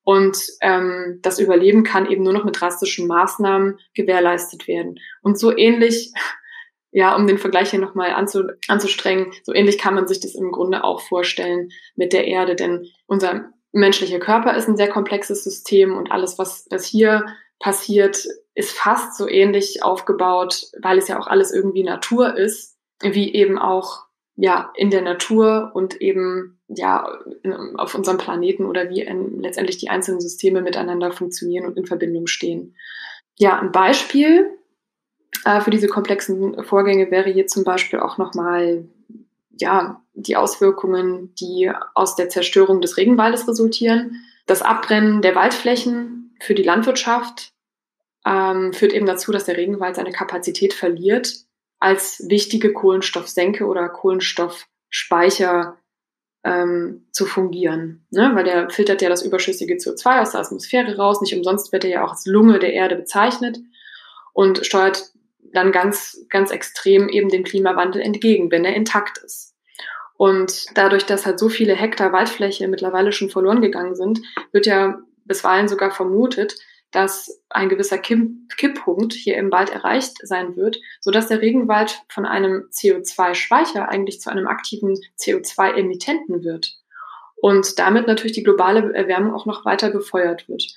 [0.03, 4.97] und ähm, das Überleben kann eben nur noch mit drastischen Maßnahmen gewährleistet werden.
[5.23, 6.13] Und so ähnlich,
[6.91, 10.51] ja, um den Vergleich hier nochmal anzu, anzustrengen, so ähnlich kann man sich das im
[10.51, 15.97] Grunde auch vorstellen mit der Erde, denn unser menschlicher Körper ist ein sehr komplexes System
[15.97, 17.27] und alles, was, was hier
[17.59, 23.33] passiert, ist fast so ähnlich aufgebaut, weil es ja auch alles irgendwie Natur ist, wie
[23.33, 24.05] eben auch
[24.37, 27.07] ja in der Natur und eben ja
[27.77, 32.27] auf unserem Planeten oder wie in, letztendlich die einzelnen Systeme miteinander funktionieren und in Verbindung
[32.27, 32.75] stehen.
[33.39, 34.51] Ja, ein Beispiel
[35.45, 38.85] äh, für diese komplexen Vorgänge wäre hier zum Beispiel auch nochmal
[39.61, 44.25] ja, die Auswirkungen, die aus der Zerstörung des Regenwaldes resultieren.
[44.47, 47.53] Das Abbrennen der Waldflächen für die Landwirtschaft
[48.27, 51.35] ähm, führt eben dazu, dass der Regenwald seine Kapazität verliert,
[51.79, 55.79] als wichtige Kohlenstoffsenke oder Kohlenstoffspeicher
[56.45, 58.07] ähm, zu fungieren.
[58.11, 58.33] Ne?
[58.35, 61.21] Weil der filtert ja das überschüssige CO2 aus der Atmosphäre raus.
[61.21, 63.59] Nicht umsonst wird er ja auch als Lunge der Erde bezeichnet
[64.33, 65.13] und steuert
[65.53, 69.55] dann ganz, ganz extrem eben dem Klimawandel entgegen, wenn er intakt ist.
[70.17, 74.21] Und dadurch, dass halt so viele Hektar Waldfläche mittlerweile schon verloren gegangen sind,
[74.53, 76.57] wird ja bisweilen sogar vermutet,
[76.91, 82.27] dass ein gewisser Kipppunkt hier im Wald erreicht sein wird, so dass der Regenwald von
[82.27, 86.77] einem CO2-Speicher eigentlich zu einem aktiven CO2-Emittenten wird
[87.37, 90.75] und damit natürlich die globale Erwärmung auch noch weiter befeuert wird.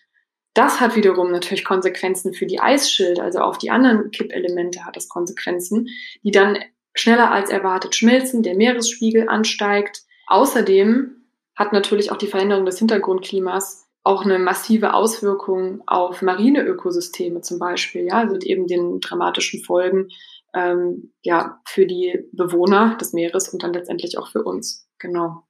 [0.53, 5.09] Das hat wiederum natürlich Konsequenzen für die Eisschild, also auf die anderen Kippelemente hat es
[5.09, 5.87] Konsequenzen,
[6.23, 6.57] die dann
[6.93, 10.03] schneller als erwartet schmelzen, der Meeresspiegel ansteigt.
[10.27, 11.23] Außerdem
[11.55, 17.57] hat natürlich auch die Veränderung des Hintergrundklimas auch eine massive Auswirkung auf marine Ökosysteme zum
[17.57, 20.09] Beispiel, ja, mit eben den dramatischen Folgen
[20.53, 24.87] ähm, ja, für die Bewohner des Meeres und dann letztendlich auch für uns.
[24.99, 25.43] Genau.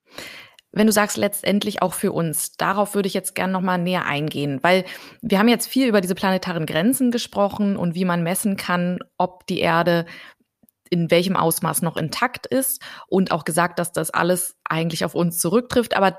[0.75, 4.05] Wenn du sagst letztendlich auch für uns, darauf würde ich jetzt gerne noch mal näher
[4.05, 4.85] eingehen, weil
[5.21, 9.45] wir haben jetzt viel über diese planetaren Grenzen gesprochen und wie man messen kann, ob
[9.45, 10.05] die Erde
[10.89, 15.39] in welchem Ausmaß noch intakt ist und auch gesagt, dass das alles eigentlich auf uns
[15.39, 15.95] zurücktrifft.
[15.95, 16.17] Aber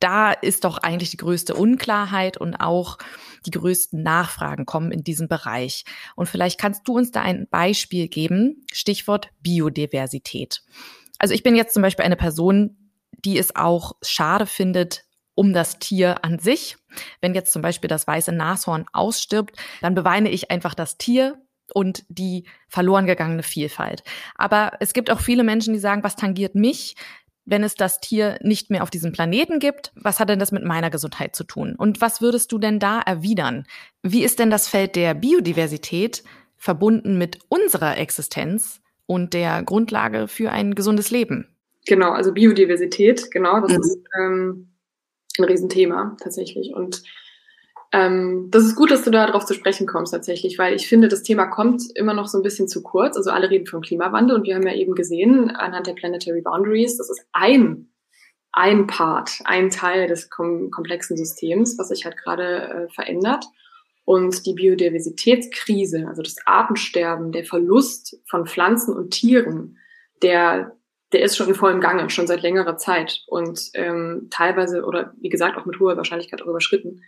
[0.00, 2.98] da ist doch eigentlich die größte Unklarheit und auch
[3.46, 5.84] die größten Nachfragen kommen in diesem Bereich.
[6.16, 10.62] Und vielleicht kannst du uns da ein Beispiel geben, Stichwort Biodiversität.
[11.18, 12.81] Also ich bin jetzt zum Beispiel eine Person,
[13.24, 15.04] die es auch schade findet,
[15.34, 16.76] um das Tier an sich.
[17.20, 21.40] Wenn jetzt zum Beispiel das weiße Nashorn ausstirbt, dann beweine ich einfach das Tier
[21.72, 24.02] und die verloren gegangene Vielfalt.
[24.34, 26.94] Aber es gibt auch viele Menschen, die sagen, was tangiert mich?
[27.44, 30.64] Wenn es das Tier nicht mehr auf diesem Planeten gibt, was hat denn das mit
[30.64, 31.74] meiner Gesundheit zu tun?
[31.76, 33.64] Und was würdest du denn da erwidern?
[34.02, 36.22] Wie ist denn das Feld der Biodiversität
[36.56, 41.51] verbunden mit unserer Existenz und der Grundlage für ein gesundes Leben?
[41.86, 43.80] Genau, also Biodiversität, genau, das mhm.
[43.80, 44.72] ist ähm,
[45.38, 46.74] ein Riesenthema tatsächlich.
[46.74, 47.02] Und
[47.92, 51.08] ähm, das ist gut, dass du da drauf zu sprechen kommst tatsächlich, weil ich finde,
[51.08, 53.16] das Thema kommt immer noch so ein bisschen zu kurz.
[53.16, 56.96] Also alle reden vom Klimawandel und wir haben ja eben gesehen, anhand der Planetary Boundaries,
[56.96, 57.90] das ist ein,
[58.52, 63.44] ein Part, ein Teil des kom komplexen Systems, was sich halt gerade äh, verändert.
[64.04, 69.78] Und die Biodiversitätskrise, also das Artensterben, der Verlust von Pflanzen und Tieren,
[70.22, 70.76] der
[71.12, 75.28] der ist schon in vollem Gange, schon seit längerer Zeit und ähm, teilweise oder wie
[75.28, 77.02] gesagt auch mit hoher Wahrscheinlichkeit auch überschritten.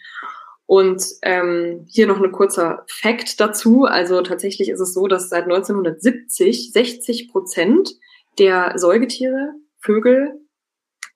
[0.66, 3.84] Und ähm, hier noch ein kurzer Fakt dazu.
[3.84, 7.94] Also tatsächlich ist es so, dass seit 1970 60 Prozent
[8.38, 10.40] der Säugetiere, Vögel,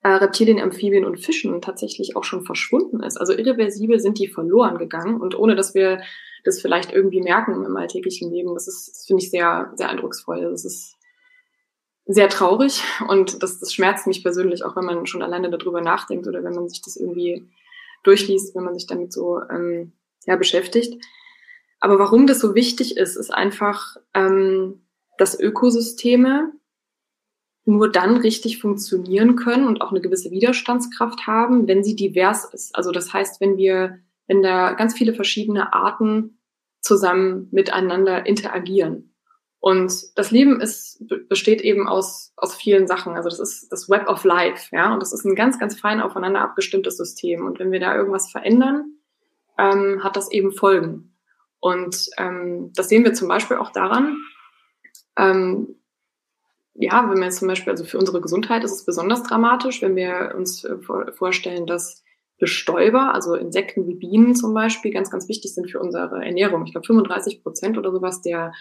[0.03, 3.17] äh, Reptilien, Amphibien und Fischen tatsächlich auch schon verschwunden ist.
[3.17, 6.01] Also irreversibel sind die verloren gegangen und ohne dass wir
[6.43, 8.53] das vielleicht irgendwie merken im alltäglichen Leben.
[8.53, 10.41] Das ist, finde ich sehr, sehr eindrucksvoll.
[10.41, 10.95] Das ist
[12.11, 16.27] sehr traurig und das, das schmerzt mich persönlich, auch wenn man schon alleine darüber nachdenkt
[16.27, 17.47] oder wenn man sich das irgendwie
[18.03, 19.93] durchliest, wenn man sich damit so ähm,
[20.25, 21.05] ja, beschäftigt.
[21.79, 24.81] Aber warum das so wichtig ist, ist einfach, ähm,
[25.19, 26.51] dass Ökosysteme
[27.65, 32.75] nur dann richtig funktionieren können und auch eine gewisse Widerstandskraft haben, wenn sie divers ist.
[32.75, 36.39] Also das heißt, wenn wir, wenn da ganz viele verschiedene Arten
[36.81, 39.08] zusammen miteinander interagieren.
[39.61, 43.15] Und das Leben ist, besteht eben aus, aus vielen Sachen.
[43.15, 44.93] Also das ist das Web of Life, ja.
[44.93, 47.45] Und das ist ein ganz, ganz fein aufeinander abgestimmtes System.
[47.45, 48.93] Und wenn wir da irgendwas verändern,
[49.57, 51.13] ähm, hat das eben Folgen.
[51.59, 54.17] Und ähm, das sehen wir zum Beispiel auch daran,
[55.17, 55.75] ähm,
[56.75, 59.97] ja, wenn wir jetzt zum Beispiel, also für unsere Gesundheit ist es besonders dramatisch, wenn
[59.97, 60.77] wir uns äh,
[61.11, 62.03] vorstellen, dass
[62.39, 66.63] Bestäuber, also Insekten wie Bienen zum Beispiel, ganz, ganz wichtig sind für unsere Ernährung.
[66.65, 68.53] Ich glaube, 35 Prozent oder sowas der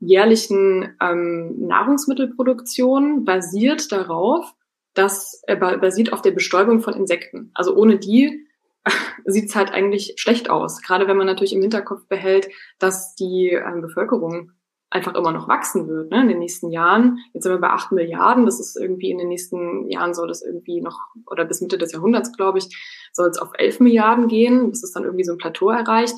[0.00, 4.54] jährlichen ähm, Nahrungsmittelproduktion basiert darauf,
[4.94, 7.50] dass äh, basiert auf der Bestäubung von Insekten.
[7.54, 8.46] Also ohne die
[9.24, 10.82] sieht's halt eigentlich schlecht aus.
[10.82, 14.52] Gerade wenn man natürlich im Hinterkopf behält, dass die ähm, Bevölkerung
[14.94, 17.18] einfach immer noch wachsen wird ne, in den nächsten Jahren.
[17.32, 18.46] Jetzt sind wir bei acht Milliarden.
[18.46, 21.92] Das ist irgendwie in den nächsten Jahren soll das irgendwie noch, oder bis Mitte des
[21.92, 22.68] Jahrhunderts, glaube ich,
[23.12, 26.14] soll es auf elf Milliarden gehen, bis es dann irgendwie so ein Plateau erreicht.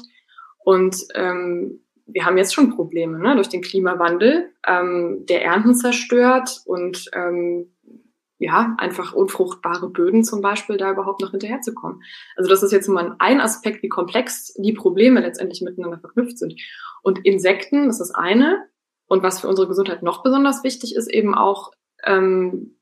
[0.59, 6.62] Und ähm, wir haben jetzt schon Probleme ne, durch den Klimawandel, ähm, der Ernten zerstört
[6.64, 7.73] und ähm,
[8.38, 12.03] ja, einfach unfruchtbare Böden zum Beispiel da überhaupt noch hinterherzukommen.
[12.37, 16.55] Also das ist jetzt mal ein Aspekt, wie komplex die Probleme letztendlich miteinander verknüpft sind.
[17.03, 18.66] Und Insekten, das ist eine.
[19.09, 21.73] Und was für unsere Gesundheit noch besonders wichtig ist, eben auch
[22.05, 22.77] ähm,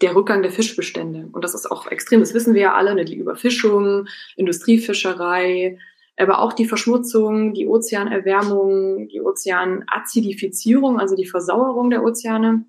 [0.00, 1.28] der Rückgang der Fischbestände.
[1.32, 5.78] Und das ist auch extrem, das wissen wir ja alle, ne, die Überfischung, Industriefischerei,
[6.16, 12.64] aber auch die Verschmutzung, die Ozeanerwärmung, die Ozeanazidifizierung, also die Versauerung der Ozeane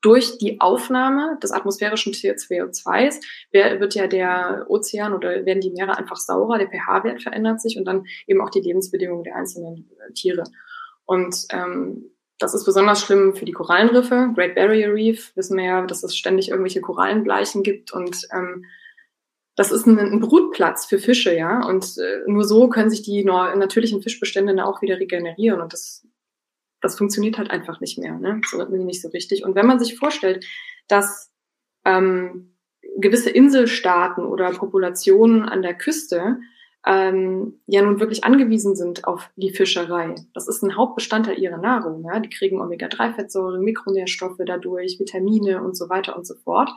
[0.00, 3.20] durch die Aufnahme des atmosphärischen CO2s
[3.52, 7.84] wird ja der Ozean oder werden die Meere einfach saurer, der pH-Wert verändert sich und
[7.84, 10.44] dann eben auch die Lebensbedingungen der einzelnen Tiere.
[11.04, 14.30] Und ähm, das ist besonders schlimm für die Korallenriffe.
[14.34, 18.64] Great Barrier Reef wissen wir ja, dass es ständig irgendwelche Korallenbleichen gibt und ähm,
[19.60, 21.62] das ist ein, Brutplatz für Fische, ja.
[21.66, 25.60] Und äh, nur so können sich die natürlichen Fischbestände auch wieder regenerieren.
[25.60, 26.06] Und das
[26.80, 28.40] das funktioniert halt einfach nicht mehr, ne?
[28.50, 29.44] So nicht so richtig.
[29.44, 30.46] Und wenn man sich vorstellt,
[30.88, 31.30] dass
[31.84, 32.56] ähm,
[32.96, 36.38] gewisse Inselstaaten oder Populationen an der Küste
[36.86, 40.14] ähm, ja nun wirklich angewiesen sind auf die Fischerei.
[40.32, 42.02] Das ist ein Hauptbestandteil ihrer Nahrung.
[42.02, 42.18] Ja?
[42.18, 46.70] Die kriegen Omega-3-Fettsäuren, Mikronährstoffe dadurch, Vitamine und so weiter und so fort.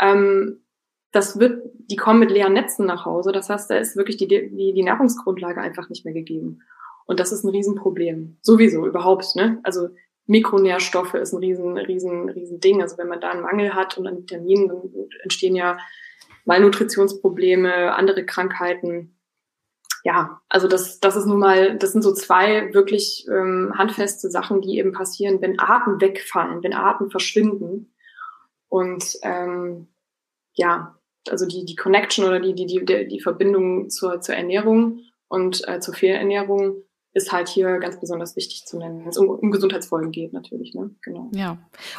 [0.00, 0.65] Ähm,
[1.12, 3.32] das wird, die kommen mit leeren Netzen nach Hause.
[3.32, 6.60] Das heißt, da ist wirklich die, die, die Nahrungsgrundlage einfach nicht mehr gegeben.
[7.06, 8.36] Und das ist ein Riesenproblem.
[8.42, 9.60] Sowieso, überhaupt, ne?
[9.62, 9.88] Also
[10.26, 12.82] Mikronährstoffe ist ein riesen, riesen, riesen Ding.
[12.82, 14.80] Also wenn man da einen Mangel hat und an Vitaminen, dann
[15.22, 15.78] entstehen ja
[16.44, 19.16] Malnutritionsprobleme, andere Krankheiten.
[20.02, 24.60] Ja, also das, das ist nun mal, das sind so zwei wirklich ähm, handfeste Sachen,
[24.60, 27.92] die eben passieren, wenn Arten wegfallen, wenn Arten verschwinden.
[28.68, 29.88] Und ähm,
[30.54, 30.95] ja,
[31.30, 35.80] also die, die Connection oder die, die, die, die Verbindung zur, zur Ernährung und äh,
[35.80, 36.82] zur Fehlernährung
[37.16, 40.74] ist halt hier ganz besonders wichtig zu nennen, wenn es um, um Gesundheitsfolgen geht natürlich.
[40.74, 40.90] Ne?
[41.00, 41.30] Genau.
[41.34, 41.56] Ja,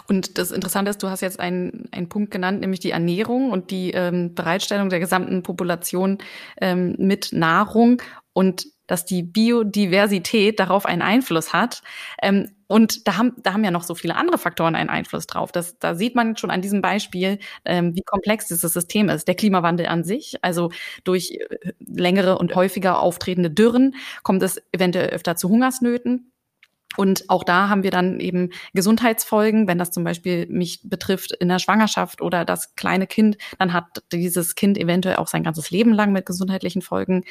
[0.08, 3.72] und das Interessante ist, du hast jetzt einen, einen Punkt genannt, nämlich die Ernährung und
[3.72, 6.20] die ähm, Bereitstellung der gesamten Population
[6.62, 8.00] ähm, mit Nahrung
[8.34, 11.82] und dass die Biodiversität darauf einen Einfluss hat.
[12.22, 15.52] Ähm, und da haben, da haben ja noch so viele andere Faktoren einen Einfluss drauf.
[15.52, 19.28] Das, da sieht man schon an diesem Beispiel, ähm, wie komplex dieses System ist.
[19.28, 20.72] Der Klimawandel an sich, also
[21.04, 26.32] durch äh, längere und häufiger auftretende Dürren kommt es eventuell öfter zu Hungersnöten.
[26.96, 31.48] Und auch da haben wir dann eben Gesundheitsfolgen, wenn das zum Beispiel mich betrifft in
[31.48, 35.94] der Schwangerschaft oder das kleine Kind, dann hat dieses Kind eventuell auch sein ganzes Leben
[35.94, 37.24] lang mit gesundheitlichen Folgen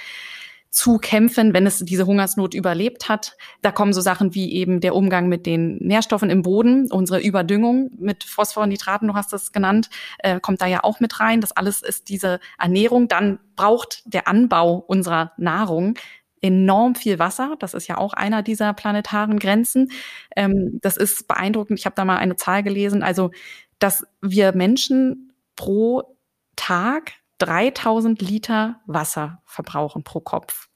[0.77, 3.39] zu kämpfen, wenn es diese Hungersnot überlebt hat.
[3.63, 7.93] Da kommen so Sachen wie eben der Umgang mit den Nährstoffen im Boden, unsere Überdüngung
[7.99, 11.41] mit Phosphor, Nitraten, du hast das genannt, äh, kommt da ja auch mit rein.
[11.41, 13.09] Das alles ist diese Ernährung.
[13.09, 15.95] Dann braucht der Anbau unserer Nahrung
[16.43, 17.57] enorm viel Wasser.
[17.59, 19.89] Das ist ja auch einer dieser planetaren Grenzen.
[20.37, 21.79] Ähm, das ist beeindruckend.
[21.79, 23.03] Ich habe da mal eine Zahl gelesen.
[23.03, 23.31] Also,
[23.79, 26.19] dass wir Menschen pro
[26.55, 30.69] Tag 3000 Liter Wasser verbrauchen pro Kopf.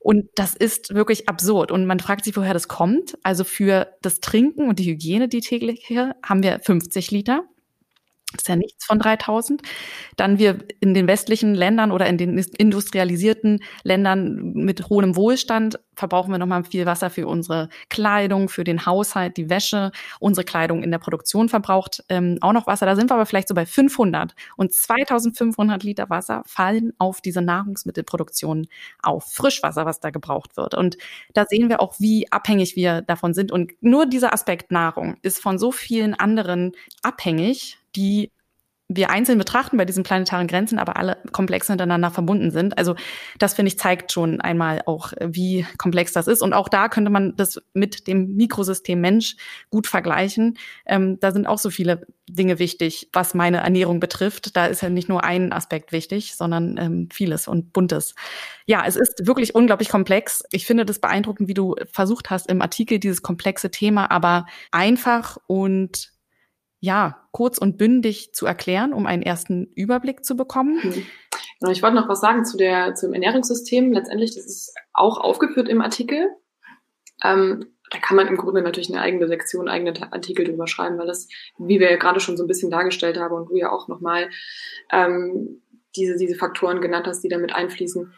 [0.00, 1.70] Und das ist wirklich absurd.
[1.70, 3.16] Und man fragt sich, woher das kommt.
[3.22, 7.44] Also für das Trinken und die Hygiene, die tägliche, haben wir 50 Liter.
[8.36, 9.62] Ist ja nichts von 3000.
[10.16, 16.32] Dann wir in den westlichen Ländern oder in den industrialisierten Ländern mit hohem Wohlstand verbrauchen
[16.32, 19.92] wir nochmal viel Wasser für unsere Kleidung, für den Haushalt, die Wäsche.
[20.20, 22.86] Unsere Kleidung in der Produktion verbraucht ähm, auch noch Wasser.
[22.86, 24.34] Da sind wir aber vielleicht so bei 500.
[24.56, 28.68] Und 2500 Liter Wasser fallen auf diese Nahrungsmittelproduktion
[29.02, 29.32] auf.
[29.32, 30.74] Frischwasser, was da gebraucht wird.
[30.74, 30.96] Und
[31.34, 33.52] da sehen wir auch, wie abhängig wir davon sind.
[33.52, 36.72] Und nur dieser Aspekt Nahrung ist von so vielen anderen
[37.02, 38.32] abhängig, die
[38.96, 42.76] wir einzeln betrachten bei diesen planetaren Grenzen, aber alle komplex miteinander verbunden sind.
[42.78, 42.94] Also
[43.38, 46.42] das finde ich zeigt schon einmal auch, wie komplex das ist.
[46.42, 49.36] Und auch da könnte man das mit dem Mikrosystem Mensch
[49.70, 50.58] gut vergleichen.
[50.86, 54.56] Ähm, da sind auch so viele Dinge wichtig, was meine Ernährung betrifft.
[54.56, 58.14] Da ist ja nicht nur ein Aspekt wichtig, sondern ähm, vieles und buntes.
[58.66, 60.42] Ja, es ist wirklich unglaublich komplex.
[60.50, 65.38] Ich finde das beeindruckend, wie du versucht hast im Artikel dieses komplexe Thema, aber einfach
[65.46, 66.12] und
[66.82, 70.82] ja, kurz und bündig zu erklären, um einen ersten Überblick zu bekommen?
[70.82, 71.70] Hm.
[71.70, 73.92] ich wollte noch was sagen zu der, zum Ernährungssystem.
[73.92, 76.28] Letztendlich, das ist auch aufgeführt im Artikel.
[77.22, 81.06] Ähm, da kann man im Grunde natürlich eine eigene Sektion, eigene Artikel drüber schreiben, weil
[81.06, 83.86] das, wie wir ja gerade schon so ein bisschen dargestellt haben und du ja auch
[83.86, 84.28] nochmal
[84.90, 85.62] ähm,
[85.94, 88.12] diese, diese Faktoren genannt hast, die damit einfließen.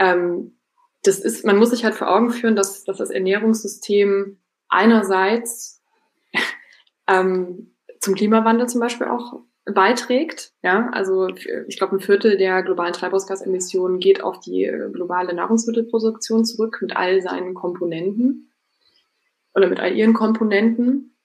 [0.00, 0.58] Ähm,
[1.04, 5.80] das ist, man muss sich halt vor Augen führen, dass, dass das Ernährungssystem einerseits
[7.06, 7.73] ähm,
[8.04, 10.52] zum Klimawandel zum Beispiel auch beiträgt.
[10.62, 11.28] Ja, also
[11.66, 16.94] ich glaube, ein Viertel der globalen Treibhausgasemissionen geht auf die äh, globale Nahrungsmittelproduktion zurück mit
[16.96, 18.52] all seinen Komponenten
[19.54, 21.16] oder mit all ihren Komponenten.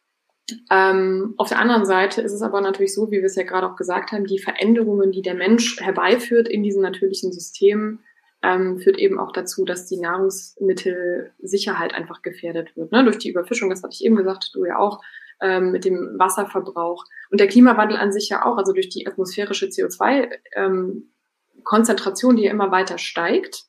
[0.72, 3.68] Ähm, auf der anderen Seite ist es aber natürlich so, wie wir es ja gerade
[3.68, 8.00] auch gesagt haben, die Veränderungen, die der Mensch herbeiführt in diesen natürlichen Systemen,
[8.42, 12.94] ähm, führt eben auch dazu, dass die Nahrungsmittelsicherheit einfach gefährdet wird.
[12.94, 13.04] Ne?
[13.04, 15.04] Durch die Überfischung, das hatte ich eben gesagt, du ja auch,
[15.42, 17.06] ähm, mit dem Wasserverbrauch.
[17.30, 22.52] Und der Klimawandel an sich ja auch, also durch die atmosphärische CO2-Konzentration, ähm, die ja
[22.52, 23.66] immer weiter steigt.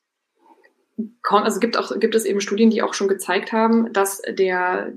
[1.23, 4.91] Also gibt, auch, gibt es eben Studien, die auch schon gezeigt haben, dass der,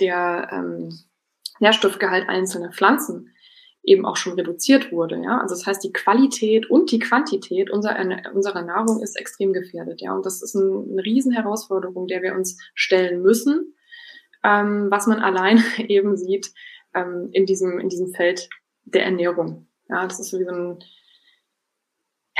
[0.00, 0.96] der ähm,
[1.58, 3.32] Nährstoffgehalt einzelner Pflanzen
[3.82, 5.20] eben auch schon reduziert wurde.
[5.22, 5.40] Ja?
[5.40, 7.96] Also das heißt, die Qualität und die Quantität unserer,
[8.34, 10.00] unserer Nahrung ist extrem gefährdet.
[10.00, 10.14] Ja?
[10.14, 13.74] Und das ist ein, eine Riesenherausforderung, der wir uns stellen müssen,
[14.44, 16.52] ähm, was man allein eben sieht
[16.94, 18.48] ähm, in, diesem, in diesem Feld
[18.84, 19.66] der Ernährung.
[19.88, 20.84] Ja, das ist so wie so ein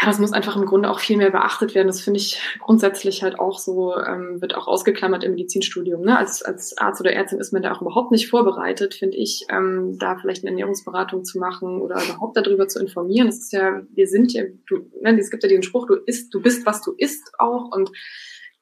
[0.01, 1.89] ja, das muss einfach im Grunde auch viel mehr beachtet werden.
[1.89, 6.01] Das finde ich grundsätzlich halt auch so, ähm, wird auch ausgeklammert im Medizinstudium.
[6.01, 6.17] Ne?
[6.17, 9.99] Als, als Arzt oder Ärztin ist man da auch überhaupt nicht vorbereitet, finde ich, ähm,
[9.99, 13.27] da vielleicht eine Ernährungsberatung zu machen oder überhaupt darüber zu informieren.
[13.27, 16.33] Das ist ja, wir sind ja, du, ne, es gibt ja den Spruch, du isst,
[16.33, 17.91] du bist, was du isst auch und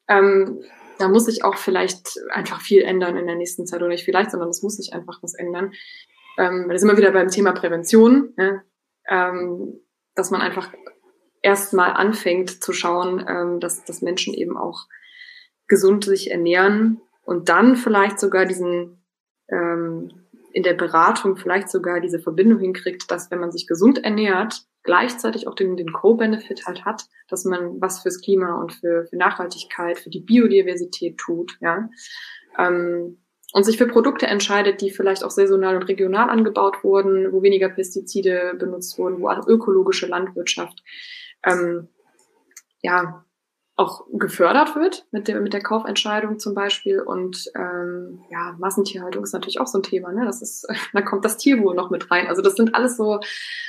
[0.09, 0.59] ähm,
[0.99, 4.31] da muss sich auch vielleicht einfach viel ändern in der nächsten Zeit oder nicht vielleicht,
[4.31, 5.71] sondern es muss sich einfach was ändern.
[6.37, 8.63] Ähm, da sind wir wieder beim Thema Prävention, ne?
[9.07, 9.79] ähm,
[10.13, 10.71] dass man einfach
[11.41, 14.87] erstmal anfängt zu schauen, ähm, dass, dass Menschen eben auch
[15.67, 19.05] gesund sich ernähren und dann vielleicht sogar diesen
[19.47, 20.11] ähm,
[20.51, 25.47] in der Beratung vielleicht sogar diese Verbindung hinkriegt, dass wenn man sich gesund ernährt, gleichzeitig
[25.47, 29.99] auch den, den Co-Benefit halt hat, dass man was fürs Klima und für, für Nachhaltigkeit,
[29.99, 31.89] für die Biodiversität tut, ja.
[32.57, 33.21] Ähm,
[33.51, 37.69] und sich für Produkte entscheidet, die vielleicht auch saisonal und regional angebaut wurden, wo weniger
[37.69, 40.83] Pestizide benutzt wurden, wo auch ökologische Landwirtschaft
[41.43, 41.87] ähm,
[42.81, 43.25] ja
[43.79, 46.99] auch gefördert wird mit der, mit der Kaufentscheidung zum Beispiel.
[46.99, 50.11] Und ähm, ja, Massentierhaltung ist natürlich auch so ein Thema.
[50.11, 50.25] Ne?
[50.25, 52.27] Das ist, da kommt das Tierwohl noch mit rein.
[52.27, 53.21] Also das sind alles so,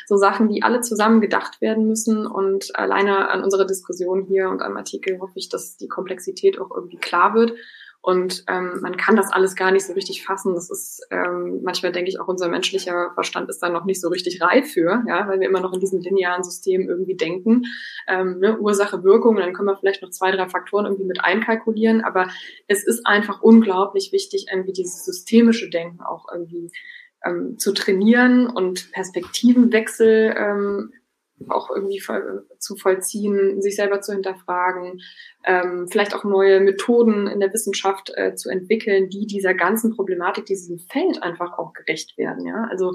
[0.07, 2.27] so Sachen, die alle zusammen gedacht werden müssen.
[2.27, 6.71] Und alleine an unserer Diskussion hier und am Artikel hoffe ich, dass die Komplexität auch
[6.75, 7.53] irgendwie klar wird
[8.03, 10.55] und ähm, man kann das alles gar nicht so richtig fassen.
[10.55, 14.09] Das ist, ähm, manchmal denke ich auch, unser menschlicher Verstand ist da noch nicht so
[14.09, 17.65] richtig reif für, ja, weil wir immer noch in diesem linearen System irgendwie denken.
[18.09, 22.01] Ähm, ne, Ursache, Wirkung, dann können wir vielleicht noch zwei, drei Faktoren irgendwie mit einkalkulieren.
[22.01, 22.29] Aber
[22.69, 26.71] es ist einfach unglaublich wichtig, irgendwie dieses systemische Denken auch irgendwie
[27.25, 30.93] ähm, zu trainieren und Perspektivenwechsel ähm,
[31.49, 32.03] auch irgendwie
[32.59, 35.01] zu vollziehen, sich selber zu hinterfragen,
[35.45, 40.47] ähm, vielleicht auch neue Methoden in der Wissenschaft äh, zu entwickeln, die dieser ganzen Problematik,
[40.47, 42.47] diesem Feld einfach auch gerecht werden.
[42.47, 42.93] Ja, also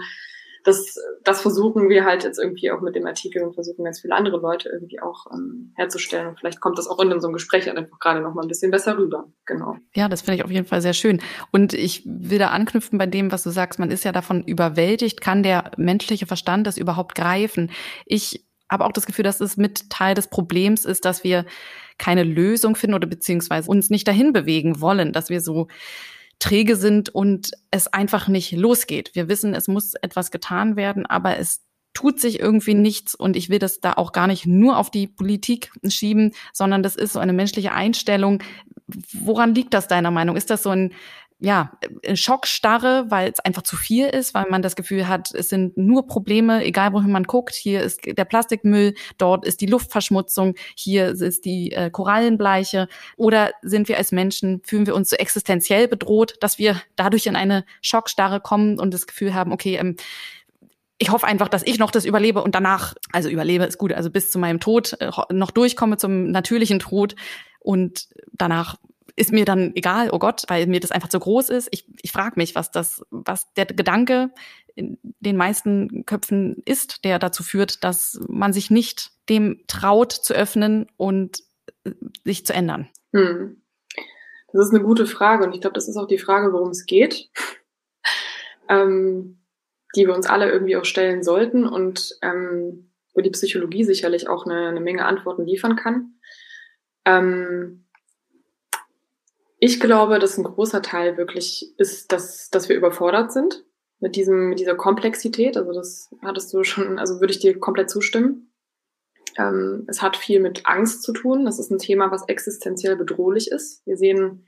[0.66, 4.16] das, das versuchen wir halt jetzt irgendwie auch mit dem Artikel und versuchen ganz viele
[4.16, 6.28] andere Leute irgendwie auch ähm, herzustellen.
[6.30, 8.98] Und vielleicht kommt das auch in einem Gespräch einfach gerade noch mal ein bisschen besser
[8.98, 9.26] rüber.
[9.46, 9.78] Genau.
[9.94, 11.22] Ja, das finde ich auf jeden Fall sehr schön.
[11.52, 13.78] Und ich will da anknüpfen bei dem, was du sagst.
[13.78, 15.22] Man ist ja davon überwältigt.
[15.22, 17.70] Kann der menschliche Verstand das überhaupt greifen?
[18.08, 21.46] Ich habe auch das Gefühl, dass es mit Teil des Problems ist, dass wir
[22.00, 25.68] keine Lösung finden oder beziehungsweise uns nicht dahin bewegen wollen, dass wir so
[26.40, 29.12] träge sind und es einfach nicht losgeht.
[29.14, 31.62] Wir wissen, es muss etwas getan werden, aber es
[31.94, 35.08] tut sich irgendwie nichts und ich will das da auch gar nicht nur auf die
[35.08, 38.44] Politik schieben, sondern das ist so eine menschliche Einstellung.
[39.14, 40.36] Woran liegt das deiner Meinung?
[40.36, 40.94] Ist das so ein
[41.40, 41.78] ja,
[42.14, 46.08] Schockstarre, weil es einfach zu viel ist, weil man das Gefühl hat, es sind nur
[46.08, 47.54] Probleme, egal wohin man guckt.
[47.56, 52.88] Hier ist der Plastikmüll, dort ist die Luftverschmutzung, hier ist die äh, Korallenbleiche.
[53.18, 57.36] Oder sind wir als Menschen, fühlen wir uns so existenziell bedroht, dass wir dadurch in
[57.36, 59.98] eine Schockstarre kommen und das Gefühl haben, okay, ähm,
[60.98, 64.10] ich hoffe einfach, dass ich noch das überlebe und danach, also überlebe ist gut, also
[64.10, 67.16] bis zu meinem Tod äh, noch durchkomme zum natürlichen Tod
[67.60, 68.78] und danach
[69.16, 71.70] ist mir dann egal, oh Gott, weil mir das einfach zu groß ist.
[71.72, 74.32] Ich, ich frage mich, was das, was der Gedanke
[74.76, 80.34] in den meisten Köpfen ist, der dazu führt, dass man sich nicht dem traut zu
[80.34, 81.44] öffnen und
[81.86, 81.92] äh,
[82.26, 82.90] sich zu ändern.
[83.14, 83.62] Hm.
[84.52, 86.86] Das ist eine gute Frage und ich glaube, das ist auch die Frage, worum es
[86.86, 87.30] geht,
[88.70, 89.40] ähm,
[89.96, 91.66] die wir uns alle irgendwie auch stellen sollten.
[91.66, 96.16] Und ähm, wo die Psychologie sicherlich auch eine, eine Menge Antworten liefern kann.
[97.06, 97.85] Ähm,
[99.66, 103.66] ich glaube, dass ein großer Teil wirklich ist, dass, dass wir überfordert sind
[104.00, 105.58] mit diesem, mit dieser Komplexität.
[105.58, 108.54] Also das hattest du schon, also würde ich dir komplett zustimmen.
[109.40, 111.46] Ähm, es hat viel mit Angst zu tun.
[111.46, 113.84] Das ist ein Thema, was existenziell bedrohlich ist.
[113.88, 114.46] Wir sehen,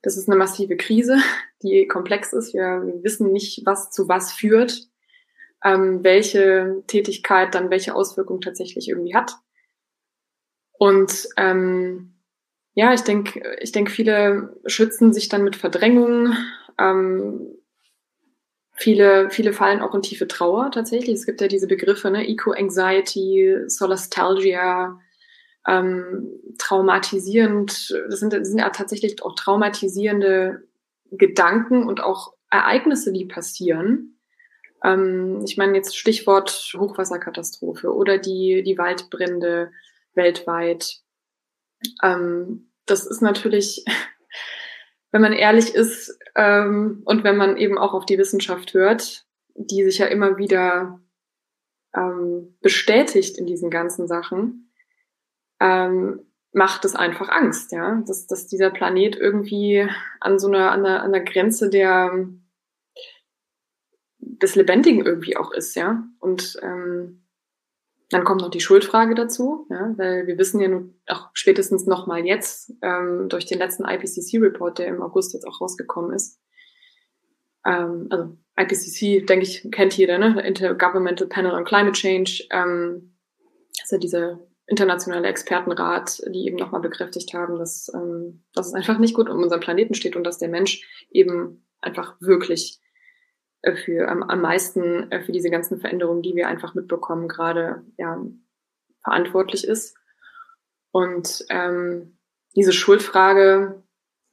[0.00, 1.18] das ist eine massive Krise,
[1.62, 2.54] die komplex ist.
[2.54, 4.88] Wir wissen nicht, was zu was führt,
[5.64, 9.36] ähm, welche Tätigkeit dann welche Auswirkungen tatsächlich irgendwie hat.
[10.78, 12.15] Und ähm,
[12.76, 16.34] ja, ich denke, ich denke, viele schützen sich dann mit Verdrängung.
[16.78, 17.56] Ähm,
[18.74, 21.14] viele, viele fallen auch in tiefe Trauer tatsächlich.
[21.14, 25.00] Es gibt ja diese Begriffe, ne, Eco-Anxiety, Solastalgia,
[25.66, 27.98] ähm, traumatisierend.
[28.10, 30.62] Das sind, das sind ja tatsächlich auch traumatisierende
[31.10, 34.18] Gedanken und auch Ereignisse, die passieren.
[34.84, 39.70] Ähm, ich meine jetzt Stichwort Hochwasserkatastrophe oder die, die Waldbrände
[40.12, 41.05] weltweit.
[42.02, 43.84] Ähm, das ist natürlich,
[45.10, 49.84] wenn man ehrlich ist ähm, und wenn man eben auch auf die Wissenschaft hört, die
[49.84, 51.00] sich ja immer wieder
[51.94, 54.72] ähm, bestätigt in diesen ganzen Sachen,
[55.60, 56.20] ähm,
[56.52, 59.88] macht es einfach Angst, ja, dass, dass dieser Planet irgendwie
[60.20, 62.28] an so einer, an der, an der Grenze der
[64.42, 66.04] des Lebendigen irgendwie auch ist, ja.
[66.18, 67.25] Und ähm,
[68.10, 72.06] dann kommt noch die Schuldfrage dazu, ja, weil wir wissen ja nun auch spätestens noch
[72.06, 76.40] mal jetzt ähm, durch den letzten IPCC-Report, der im August jetzt auch rausgekommen ist.
[77.66, 80.40] Ähm, also IPCC, denke ich, kennt jeder, ne?
[80.40, 82.44] Intergovernmental Panel on Climate Change.
[82.50, 83.16] Ähm,
[83.82, 88.98] ist ja dieser internationale Expertenrat, die eben nochmal bekräftigt haben, dass, ähm, dass es einfach
[88.98, 92.80] nicht gut um unseren Planeten steht und dass der Mensch eben einfach wirklich
[93.74, 98.22] für am, am meisten äh, für diese ganzen Veränderungen, die wir einfach mitbekommen, gerade ja,
[99.02, 99.96] verantwortlich ist.
[100.92, 102.18] Und ähm,
[102.54, 103.82] diese Schuldfrage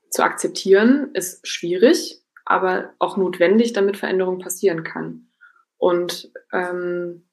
[0.10, 5.28] zu akzeptieren, ist schwierig, aber auch notwendig, damit Veränderung passieren kann.
[5.78, 7.28] Und ähm,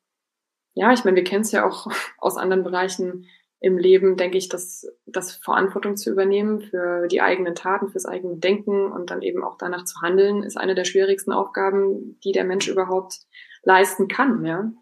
[0.74, 1.86] ja, ich meine, wir kennen es ja auch
[2.18, 3.26] aus anderen Bereichen,
[3.60, 8.38] im Leben, denke ich, dass das Verantwortung zu übernehmen für die eigenen Taten, fürs eigene
[8.38, 12.44] Denken und dann eben auch danach zu handeln, ist eine der schwierigsten Aufgaben, die der
[12.44, 13.20] Mensch überhaupt
[13.62, 14.72] leisten kann, ja.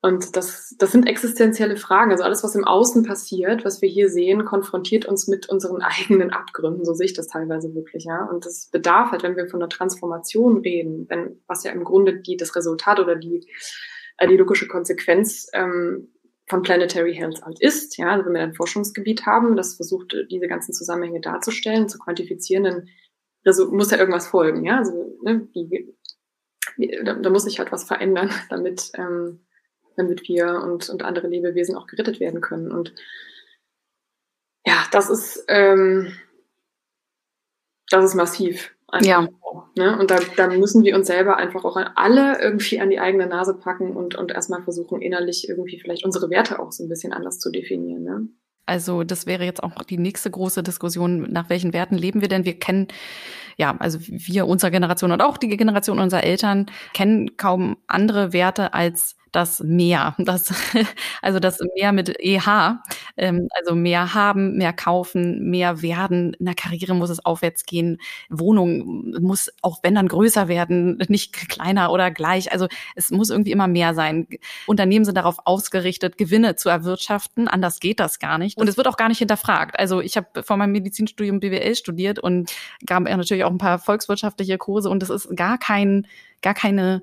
[0.00, 2.10] Und das, das sind existenzielle Fragen.
[2.10, 6.30] Also alles, was im Außen passiert, was wir hier sehen, konfrontiert uns mit unseren eigenen
[6.30, 6.84] Abgründen.
[6.84, 8.24] So sehe ich das teilweise wirklich, ja.
[8.24, 12.20] Und das bedarf halt, wenn wir von einer Transformation reden, wenn, was ja im Grunde
[12.20, 13.48] die, das Resultat oder die,
[14.18, 16.13] äh, die logische Konsequenz ähm,
[16.46, 17.96] von Planetary Health halt ist.
[17.96, 22.64] Ja, also wenn wir ein Forschungsgebiet haben, das versucht, diese ganzen Zusammenhänge darzustellen, zu quantifizieren,
[22.64, 22.88] dann
[23.44, 24.64] also muss ja irgendwas folgen.
[24.64, 25.94] Ja, also ne, die,
[26.76, 29.46] die, da, da muss sich halt was verändern, damit, ähm,
[29.96, 32.72] damit wir und, und andere Lebewesen auch gerettet werden können.
[32.72, 32.94] Und
[34.66, 36.12] ja, das ist, ähm,
[37.90, 38.74] das ist massiv.
[38.94, 39.06] Einfach.
[39.06, 39.28] Ja.
[39.76, 39.98] Ne?
[39.98, 43.54] Und da, da müssen wir uns selber einfach auch alle irgendwie an die eigene Nase
[43.54, 47.40] packen und, und erstmal versuchen, innerlich irgendwie vielleicht unsere Werte auch so ein bisschen anders
[47.40, 48.04] zu definieren.
[48.04, 48.28] Ne?
[48.66, 52.44] Also das wäre jetzt auch die nächste große Diskussion, nach welchen Werten leben wir denn?
[52.44, 52.86] Wir kennen,
[53.56, 58.74] ja, also wir, unsere Generation und auch die Generation unserer Eltern kennen kaum andere Werte
[58.74, 60.52] als das Mehr, das,
[61.22, 62.78] also das Mehr mit EH,
[63.16, 66.34] ähm, also mehr haben, mehr kaufen, mehr werden.
[66.34, 67.98] In der Karriere muss es aufwärts gehen.
[68.30, 72.52] Wohnung muss auch wenn dann größer werden, nicht kleiner oder gleich.
[72.52, 74.28] Also es muss irgendwie immer mehr sein.
[74.66, 77.48] Unternehmen sind darauf ausgerichtet, Gewinne zu erwirtschaften.
[77.48, 78.58] Anders geht das gar nicht.
[78.58, 79.78] Und es wird auch gar nicht hinterfragt.
[79.78, 82.52] Also ich habe vor meinem Medizinstudium BWL studiert und
[82.86, 86.06] gab natürlich auch ein paar volkswirtschaftliche Kurse und es ist gar kein,
[86.40, 87.02] gar keine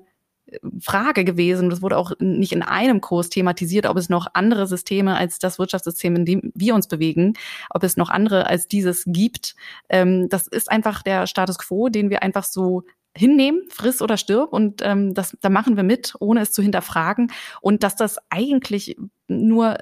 [0.80, 1.70] Frage gewesen.
[1.70, 5.58] Das wurde auch nicht in einem Kurs thematisiert, ob es noch andere Systeme als das
[5.58, 7.34] Wirtschaftssystem, in dem wir uns bewegen,
[7.70, 9.54] ob es noch andere als dieses gibt.
[9.88, 12.82] Ähm, das ist einfach der Status quo, den wir einfach so
[13.16, 17.30] hinnehmen, friss oder stirb und ähm, das, da machen wir mit, ohne es zu hinterfragen
[17.60, 18.96] und dass das eigentlich
[19.28, 19.76] nur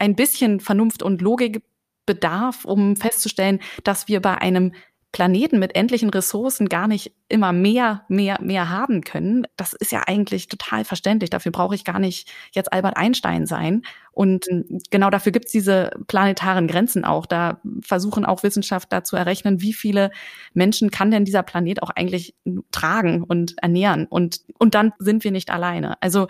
[0.00, 1.62] ein bisschen Vernunft und Logik
[2.06, 4.72] bedarf, um festzustellen, dass wir bei einem
[5.16, 9.46] Planeten mit endlichen Ressourcen gar nicht immer mehr, mehr, mehr haben können.
[9.56, 11.30] Das ist ja eigentlich total verständlich.
[11.30, 13.80] Dafür brauche ich gar nicht jetzt Albert Einstein sein.
[14.12, 14.44] Und
[14.90, 17.24] genau dafür gibt es diese planetaren Grenzen auch.
[17.24, 20.10] Da versuchen auch Wissenschaftler zu errechnen, wie viele
[20.52, 22.34] Menschen kann denn dieser Planet auch eigentlich
[22.70, 24.04] tragen und ernähren.
[24.04, 25.94] Und, und dann sind wir nicht alleine.
[26.02, 26.26] Also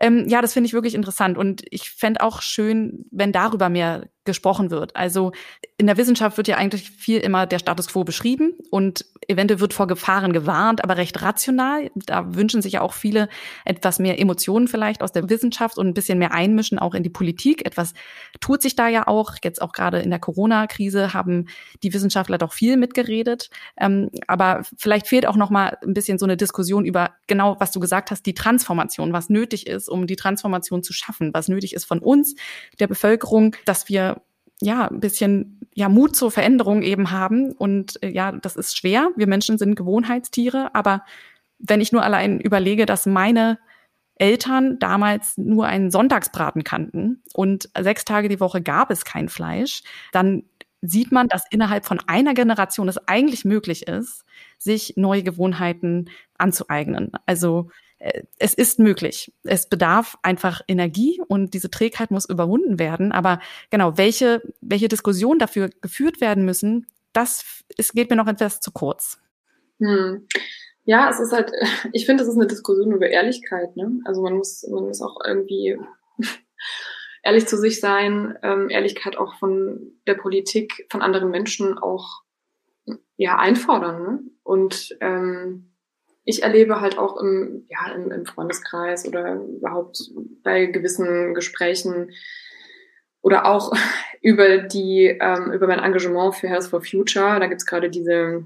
[0.00, 1.36] ähm, ja, das finde ich wirklich interessant.
[1.36, 4.96] Und ich fände auch schön, wenn darüber mehr gesprochen wird.
[4.96, 5.32] Also
[5.76, 9.74] in der Wissenschaft wird ja eigentlich viel immer der Status quo beschrieben und eventuell wird
[9.74, 11.90] vor Gefahren gewarnt, aber recht rational.
[11.94, 13.28] Da wünschen sich ja auch viele
[13.64, 17.10] etwas mehr Emotionen vielleicht aus der Wissenschaft und ein bisschen mehr einmischen auch in die
[17.10, 17.66] Politik.
[17.66, 17.94] Etwas
[18.40, 19.34] tut sich da ja auch.
[19.42, 21.46] Jetzt auch gerade in der Corona-Krise haben
[21.82, 23.50] die Wissenschaftler doch viel mitgeredet.
[23.76, 27.72] Ähm, aber vielleicht fehlt auch noch mal ein bisschen so eine Diskussion über genau, was
[27.72, 31.74] du gesagt hast, die Transformation, was nötig ist, um die Transformation zu schaffen, was nötig
[31.74, 32.34] ist von uns,
[32.78, 34.13] der Bevölkerung, dass wir
[34.60, 37.52] ja, ein bisschen ja, Mut zur Veränderung eben haben.
[37.52, 39.10] Und äh, ja, das ist schwer.
[39.16, 40.74] Wir Menschen sind Gewohnheitstiere.
[40.74, 41.04] Aber
[41.58, 43.58] wenn ich nur allein überlege, dass meine
[44.16, 49.82] Eltern damals nur einen Sonntagsbraten kannten und sechs Tage die Woche gab es kein Fleisch,
[50.12, 50.44] dann
[50.82, 54.24] sieht man, dass innerhalb von einer Generation es eigentlich möglich ist,
[54.58, 57.10] sich neue Gewohnheiten anzueignen.
[57.26, 57.70] Also
[58.38, 59.32] es ist möglich.
[59.44, 63.12] Es bedarf einfach Energie und diese Trägheit muss überwunden werden.
[63.12, 63.40] Aber
[63.70, 68.72] genau, welche, welche Diskussionen dafür geführt werden müssen, das es geht mir noch etwas zu
[68.72, 69.18] kurz.
[69.80, 70.26] Hm.
[70.84, 71.50] Ja, es ist halt,
[71.92, 73.76] ich finde, es ist eine Diskussion über Ehrlichkeit.
[73.76, 74.00] Ne?
[74.04, 75.78] Also man muss, man muss auch irgendwie
[77.22, 82.22] ehrlich zu sich sein, ähm, Ehrlichkeit auch von der Politik, von anderen Menschen auch
[83.16, 84.02] ja einfordern.
[84.02, 84.20] Ne?
[84.42, 85.73] Und ähm,
[86.24, 90.10] ich erlebe halt auch im, ja, im, im Freundeskreis oder überhaupt
[90.42, 92.12] bei gewissen Gesprächen
[93.20, 93.72] oder auch
[94.22, 97.38] über die, ähm, über mein Engagement für Health for Future.
[97.40, 98.44] Da gibt's gerade diese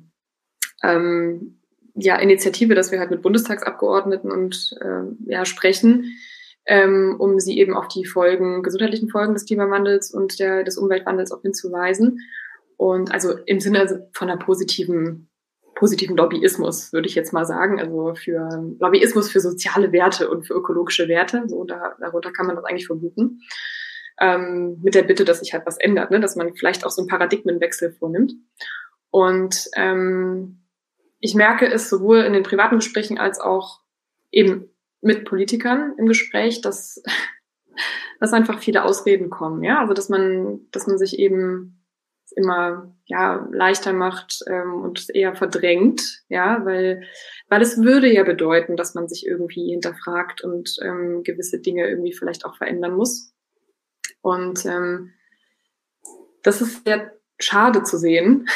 [0.82, 1.60] ähm,
[1.94, 6.16] ja, Initiative, dass wir halt mit Bundestagsabgeordneten und äh, ja, sprechen,
[6.66, 11.32] ähm, um sie eben auf die Folgen, gesundheitlichen Folgen des Klimawandels und der, des Umweltwandels
[11.32, 12.20] auch hinzuweisen.
[12.76, 15.27] Und also im Sinne von einer positiven
[15.78, 17.78] positiven Lobbyismus, würde ich jetzt mal sagen.
[17.80, 18.48] Also für
[18.80, 21.44] Lobbyismus für soziale Werte und für ökologische Werte.
[21.46, 23.42] So, da, darunter kann man das eigentlich verbuchen.
[24.20, 26.18] Ähm, mit der Bitte, dass sich halt was ändert, ne?
[26.18, 28.32] dass man vielleicht auch so einen Paradigmenwechsel vornimmt.
[29.10, 30.64] Und ähm,
[31.20, 33.80] ich merke es sowohl in den privaten Gesprächen als auch
[34.32, 34.68] eben
[35.00, 37.00] mit Politikern im Gespräch, dass,
[38.20, 41.77] dass einfach viele Ausreden kommen, ja, also dass man, dass man sich eben
[42.36, 47.02] immer ja leichter macht ähm, und eher verdrängt, ja, weil
[47.48, 52.12] weil es würde ja bedeuten, dass man sich irgendwie hinterfragt und ähm, gewisse Dinge irgendwie
[52.12, 53.32] vielleicht auch verändern muss.
[54.20, 55.12] Und ähm,
[56.42, 58.48] das ist sehr schade zu sehen,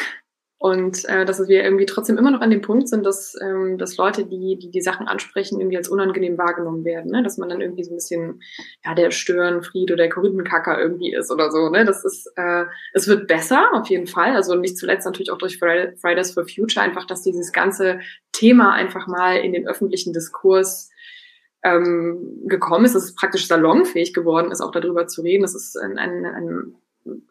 [0.63, 3.97] und äh, dass wir irgendwie trotzdem immer noch an dem Punkt sind, dass, ähm, dass
[3.97, 7.11] Leute, die, die die Sachen ansprechen, irgendwie als unangenehm wahrgenommen werden.
[7.11, 7.21] Ne?
[7.21, 8.41] Dass man dann irgendwie so ein bisschen,
[8.85, 11.67] ja, der Störenfried oder der Korinthenkacker irgendwie ist oder so.
[11.67, 11.83] Ne?
[11.83, 14.37] Das ist, äh, es wird besser, auf jeden Fall.
[14.37, 17.99] Also nicht zuletzt natürlich auch durch Fridays for Future, einfach, dass dieses ganze
[18.31, 20.91] Thema einfach mal in den öffentlichen Diskurs
[21.65, 25.41] ähm, gekommen ist, dass es praktisch salonfähig geworden ist, auch darüber zu reden.
[25.41, 26.75] Das ist ein, ein, ein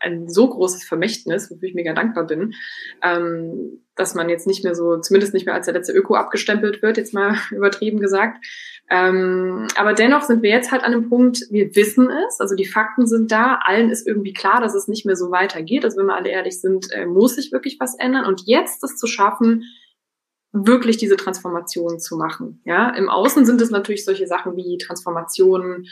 [0.01, 2.55] ein so großes Vermächtnis, wofür ich mega dankbar bin,
[3.03, 6.83] ähm, dass man jetzt nicht mehr so, zumindest nicht mehr als der letzte Öko abgestempelt
[6.83, 8.45] wird, jetzt mal übertrieben gesagt.
[8.91, 12.67] Ähm, aber dennoch sind wir jetzt halt an einem Punkt, wir wissen es, also die
[12.67, 15.85] Fakten sind da, allen ist irgendwie klar, dass es nicht mehr so weitergeht.
[15.85, 18.27] Also wenn wir alle ehrlich sind, äh, muss sich wirklich was ändern.
[18.27, 19.65] Und jetzt das zu schaffen,
[20.53, 22.61] wirklich diese Transformation zu machen.
[22.65, 25.87] Ja, im Außen sind es natürlich solche Sachen wie Transformationen,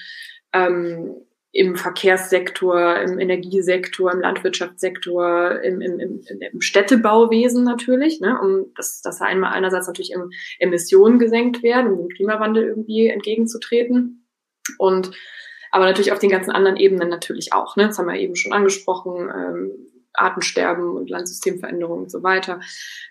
[0.53, 1.14] ähm,
[1.53, 6.23] im Verkehrssektor, im Energiesektor, im Landwirtschaftssektor, im, im, im,
[6.53, 10.15] im Städtebauwesen natürlich, ne, um dass, dass einmal einerseits natürlich
[10.61, 14.27] Emissionen gesenkt werden, um dem Klimawandel irgendwie entgegenzutreten.
[14.79, 15.11] Und
[15.73, 17.77] aber natürlich auf den ganzen anderen Ebenen natürlich auch.
[17.77, 17.87] Ne?
[17.87, 19.73] Das haben wir eben schon angesprochen, ähm,
[20.13, 22.61] Artensterben und Landsystemveränderungen und so weiter,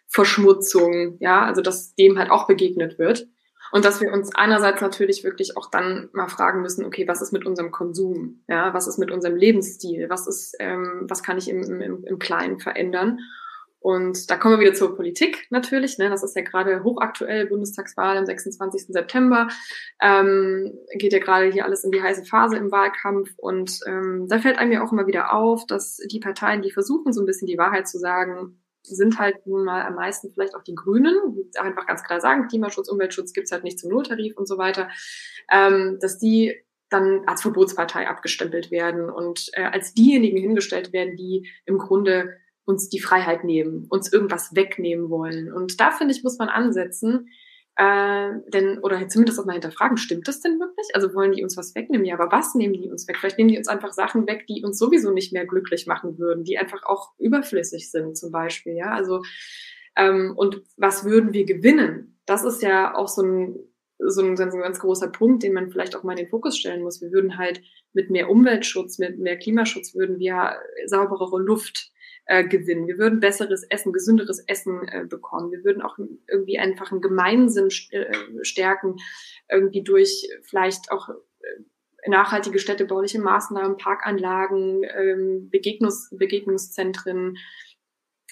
[0.08, 3.28] Verschmutzung, ja, also dass dem halt auch begegnet wird.
[3.72, 7.32] Und dass wir uns einerseits natürlich wirklich auch dann mal fragen müssen, okay, was ist
[7.32, 8.44] mit unserem Konsum?
[8.48, 10.10] Ja, was ist mit unserem Lebensstil?
[10.10, 13.20] Was ist, ähm, was kann ich im, im, im Kleinen verändern?
[13.82, 15.98] Und da kommen wir wieder zur Politik natürlich.
[15.98, 16.10] Ne?
[16.10, 18.88] Das ist ja gerade hochaktuell, Bundestagswahl am 26.
[18.90, 19.48] September.
[20.02, 23.30] Ähm, geht ja gerade hier alles in die heiße Phase im Wahlkampf.
[23.38, 27.14] Und ähm, da fällt einem ja auch immer wieder auf, dass die Parteien, die versuchen,
[27.14, 28.60] so ein bisschen die Wahrheit zu sagen,
[28.96, 32.48] sind halt nun mal am meisten vielleicht auch die Grünen, die einfach ganz klar sagen,
[32.48, 34.90] Klimaschutz, Umweltschutz gibt's halt nicht zum Nulltarif und so weiter,
[35.52, 36.56] ähm, dass die
[36.90, 42.90] dann als Verbotspartei abgestempelt werden und äh, als diejenigen hingestellt werden, die im Grunde uns
[42.90, 45.52] die Freiheit nehmen, uns irgendwas wegnehmen wollen.
[45.52, 47.30] Und da finde ich, muss man ansetzen,
[47.80, 50.88] äh, denn, oder zumindest auch mal hinterfragen, stimmt das denn wirklich?
[50.94, 52.06] Also wollen die uns was wegnehmen?
[52.06, 53.16] Ja, aber was nehmen die uns weg?
[53.18, 56.44] Vielleicht nehmen die uns einfach Sachen weg, die uns sowieso nicht mehr glücklich machen würden,
[56.44, 58.74] die einfach auch überflüssig sind, zum Beispiel.
[58.74, 59.22] Ja, also,
[59.96, 62.20] ähm, und was würden wir gewinnen?
[62.26, 63.60] Das ist ja auch so ein
[64.02, 66.58] so ein, so ein ganz großer Punkt, den man vielleicht auch mal in den Fokus
[66.58, 67.02] stellen muss.
[67.02, 67.62] Wir würden halt
[67.92, 71.92] mit mehr Umweltschutz, mit mehr Klimaschutz würden wir sauberere Luft
[72.30, 72.88] äh, gewinnen.
[72.88, 75.52] Wir würden besseres Essen, gesünderes Essen äh, bekommen.
[75.52, 78.14] Wir würden auch irgendwie einfach einen Gemeinsinn äh,
[78.44, 78.98] stärken,
[79.50, 87.38] irgendwie durch vielleicht auch äh, nachhaltige städtebauliche Maßnahmen, Parkanlagen, ähm, Begegnungs Begegnungszentren,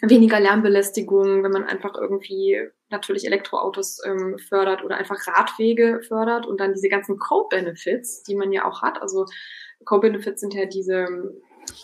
[0.03, 6.61] weniger Lärmbelästigung, wenn man einfach irgendwie natürlich Elektroautos ähm, fördert oder einfach Radwege fördert und
[6.61, 9.01] dann diese ganzen Co-Benefits, die man ja auch hat.
[9.01, 9.25] Also
[9.85, 11.33] Co-Benefits sind ja diese,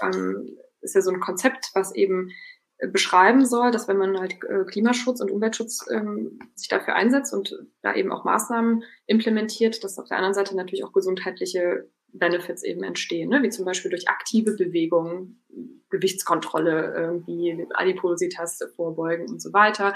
[0.03, 2.31] ähm, ist ja so ein Konzept, was eben
[2.77, 7.33] äh, beschreiben soll, dass wenn man halt äh, Klimaschutz und Umweltschutz ähm, sich dafür einsetzt
[7.33, 12.63] und da eben auch Maßnahmen implementiert, dass auf der anderen Seite natürlich auch gesundheitliche Benefits
[12.63, 13.41] eben entstehen, ne?
[13.41, 15.37] wie zum Beispiel durch aktive Bewegung,
[15.89, 19.93] Gewichtskontrolle, irgendwie Adipositas vorbeugen und so weiter,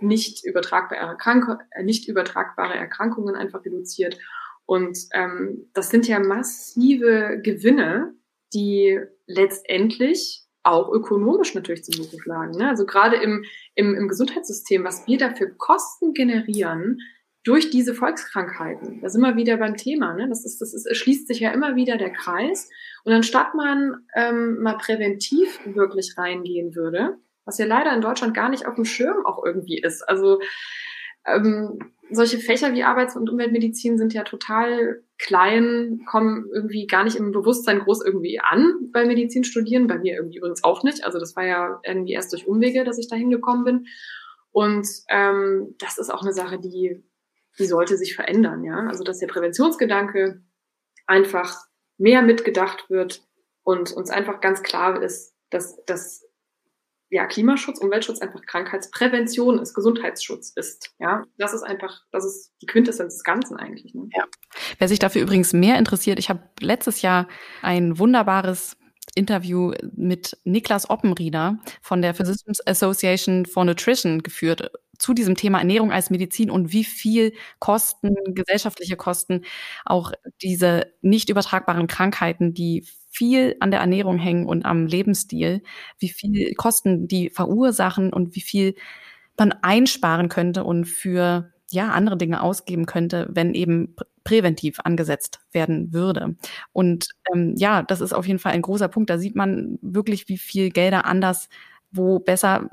[0.00, 4.18] nicht übertragbare, Erkrank äh, nicht übertragbare Erkrankungen einfach reduziert.
[4.66, 8.14] Und ähm, das sind ja massive Gewinne,
[8.52, 9.00] die
[9.34, 12.52] letztendlich auch ökonomisch natürlich zu Buche schlagen.
[12.58, 12.68] Ne?
[12.68, 16.98] Also gerade im, im, im Gesundheitssystem, was wir da für Kosten generieren,
[17.42, 19.00] durch diese Volkskrankheiten.
[19.00, 20.12] Da sind wir wieder beim Thema.
[20.12, 20.28] Ne?
[20.28, 22.68] Das ist, das ist, schließt sich ja immer wieder der Kreis.
[23.04, 27.16] Und anstatt man ähm, mal präventiv wirklich reingehen würde,
[27.46, 30.06] was ja leider in Deutschland gar nicht auf dem Schirm auch irgendwie ist.
[30.06, 30.40] Also
[31.24, 31.78] ähm,
[32.10, 37.32] solche Fächer wie Arbeits- und Umweltmedizin sind ja total klein, kommen irgendwie gar nicht im
[37.32, 39.86] Bewusstsein groß irgendwie an bei Medizinstudieren.
[39.86, 41.04] Bei mir irgendwie übrigens auch nicht.
[41.04, 43.86] Also das war ja irgendwie erst durch Umwege, dass ich da hingekommen bin.
[44.50, 47.02] Und ähm, das ist auch eine Sache, die
[47.58, 48.86] die sollte sich verändern, ja.
[48.86, 50.42] Also dass der Präventionsgedanke
[51.06, 51.56] einfach
[51.98, 53.26] mehr mitgedacht wird
[53.62, 56.26] und uns einfach ganz klar ist, dass, dass
[57.10, 60.94] ja, Klimaschutz, Umweltschutz einfach Krankheitsprävention ist, Gesundheitsschutz ist.
[61.00, 63.94] Ja, das ist einfach, das ist die Quintessenz des Ganzen eigentlich.
[63.94, 64.08] Ne?
[64.16, 64.24] Ja.
[64.78, 67.26] Wer sich dafür übrigens mehr interessiert, ich habe letztes Jahr
[67.62, 68.76] ein wunderbares
[69.16, 74.70] Interview mit Niklas Oppenrieder von der Physicians Association for Nutrition geführt
[75.00, 79.44] zu diesem Thema Ernährung als Medizin und wie viel Kosten, gesellschaftliche Kosten,
[79.84, 85.62] auch diese nicht übertragbaren Krankheiten, die viel an der Ernährung hängen und am Lebensstil,
[85.98, 88.74] wie viel Kosten die verursachen und wie viel
[89.38, 95.94] man einsparen könnte und für ja andere Dinge ausgeben könnte, wenn eben präventiv angesetzt werden
[95.94, 96.36] würde.
[96.72, 99.08] Und ähm, ja, das ist auf jeden Fall ein großer Punkt.
[99.08, 101.48] Da sieht man wirklich, wie viel Gelder anders
[101.92, 102.68] wo besser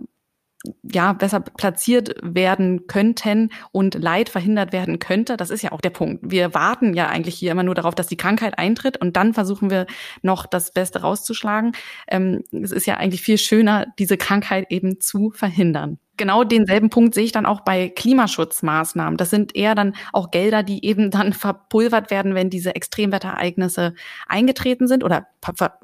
[0.84, 5.38] ja, besser platziert werden könnten und Leid verhindert werden könnte.
[5.38, 6.32] Das ist ja auch der Punkt.
[6.32, 9.70] Wir warten ja eigentlich hier immer nur darauf, dass die Krankheit eintritt und dann versuchen
[9.70, 9.88] wir
[10.22, 11.74] noch das Beste rauszuschlagen.
[12.08, 16.00] Ähm, es ist ja eigentlich viel schöner, diese Krankheit eben zu verhindern.
[16.18, 19.18] Genau denselben Punkt sehe ich dann auch bei Klimaschutzmaßnahmen.
[19.18, 23.94] Das sind eher dann auch Gelder, die eben dann verpulvert werden, wenn diese Extremwetterereignisse
[24.28, 25.28] eingetreten sind oder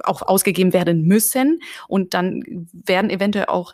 [0.03, 1.59] auch ausgegeben werden müssen.
[1.87, 3.73] Und dann werden eventuell auch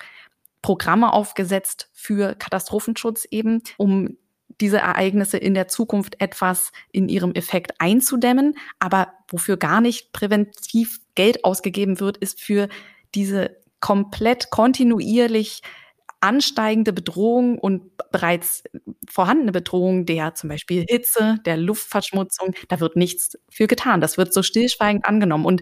[0.62, 4.18] Programme aufgesetzt für Katastrophenschutz eben, um
[4.62, 8.56] diese Ereignisse in der Zukunft etwas in ihrem Effekt einzudämmen.
[8.80, 12.68] Aber wofür gar nicht präventiv Geld ausgegeben wird, ist für
[13.16, 15.62] diese komplett kontinuierlich
[16.22, 18.64] ansteigende Bedrohung und bereits
[19.10, 24.02] vorhandene Bedrohung der zum Beispiel Hitze, der Luftverschmutzung, da wird nichts für getan.
[24.02, 25.46] Das wird so stillschweigend angenommen.
[25.46, 25.62] Und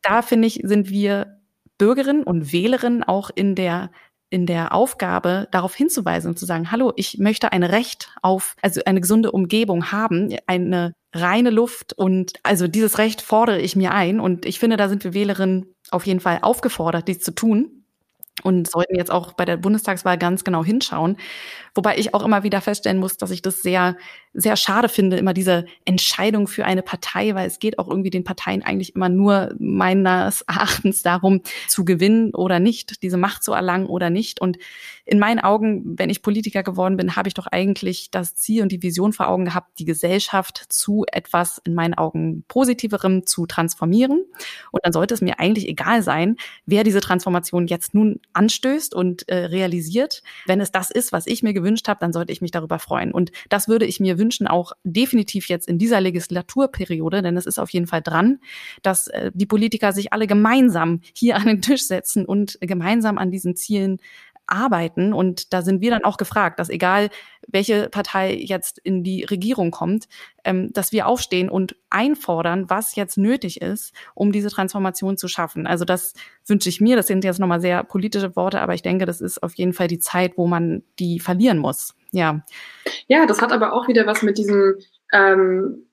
[0.00, 1.38] da finde ich, sind wir
[1.76, 3.90] Bürgerinnen und Wählerinnen auch in der
[4.32, 8.80] in der Aufgabe, darauf hinzuweisen und zu sagen, hallo, ich möchte ein Recht auf, also
[8.86, 14.20] eine gesunde Umgebung haben, eine reine Luft und also dieses Recht fordere ich mir ein
[14.20, 17.81] und ich finde, da sind wir Wählerinnen auf jeden Fall aufgefordert, dies zu tun
[18.42, 21.16] und sollten jetzt auch bei der Bundestagswahl ganz genau hinschauen.
[21.74, 23.96] Wobei ich auch immer wieder feststellen muss, dass ich das sehr,
[24.34, 28.24] sehr schade finde, immer diese Entscheidung für eine Partei, weil es geht auch irgendwie den
[28.24, 33.86] Parteien eigentlich immer nur meines Erachtens darum, zu gewinnen oder nicht, diese Macht zu erlangen
[33.86, 34.40] oder nicht.
[34.40, 34.58] Und
[35.04, 38.70] in meinen Augen, wenn ich Politiker geworden bin, habe ich doch eigentlich das Ziel und
[38.70, 44.24] die Vision vor Augen gehabt, die Gesellschaft zu etwas in meinen Augen positiverem zu transformieren.
[44.70, 46.36] Und dann sollte es mir eigentlich egal sein,
[46.66, 50.22] wer diese Transformation jetzt nun anstößt und äh, realisiert.
[50.46, 53.12] Wenn es das ist, was ich mir gewünscht habe, dann sollte ich mich darüber freuen.
[53.12, 57.58] Und das würde ich mir wünschen, auch definitiv jetzt in dieser Legislaturperiode, denn es ist
[57.58, 58.38] auf jeden Fall dran,
[58.82, 63.30] dass äh, die Politiker sich alle gemeinsam hier an den Tisch setzen und gemeinsam an
[63.30, 63.98] diesen Zielen
[64.52, 65.12] arbeiten.
[65.12, 67.10] Und da sind wir dann auch gefragt, dass egal
[67.48, 70.06] welche Partei jetzt in die Regierung kommt,
[70.44, 75.66] ähm, dass wir aufstehen und einfordern, was jetzt nötig ist, um diese Transformation zu schaffen.
[75.66, 76.14] Also das
[76.46, 76.96] wünsche ich mir.
[76.96, 79.88] Das sind jetzt nochmal sehr politische Worte, aber ich denke, das ist auf jeden Fall
[79.88, 82.44] die Zeit, wo man die verlieren muss ja.
[83.08, 84.76] Ja, das hat aber auch wieder was mit diesem
[85.12, 85.86] ähm,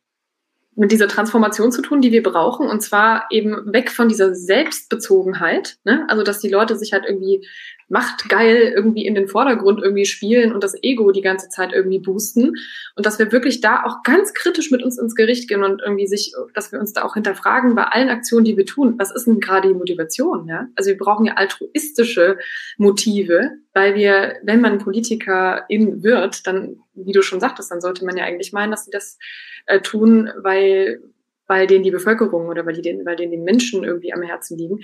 [0.76, 5.78] mit dieser Transformation zu tun, die wir brauchen, und zwar eben weg von dieser Selbstbezogenheit,
[5.84, 6.06] ne?
[6.08, 7.46] also dass die Leute sich halt irgendwie
[7.90, 12.54] machtgeil irgendwie in den Vordergrund irgendwie spielen und das Ego die ganze Zeit irgendwie boosten
[12.96, 16.08] und dass wir wirklich da auch ganz kritisch mit uns ins Gericht gehen und irgendwie
[16.08, 19.26] sich, dass wir uns da auch hinterfragen bei allen Aktionen, die wir tun, was ist
[19.26, 20.68] denn gerade die Motivation, ja?
[20.76, 22.38] Also wir brauchen ja altruistische
[22.78, 28.16] Motive, weil wir, wenn man Politikerin wird, dann, wie du schon sagtest, dann sollte man
[28.16, 29.18] ja eigentlich meinen, dass sie das
[29.66, 31.02] äh, tun, weil
[31.50, 34.82] weil denen die Bevölkerung oder weil, die weil denen die Menschen irgendwie am Herzen liegen.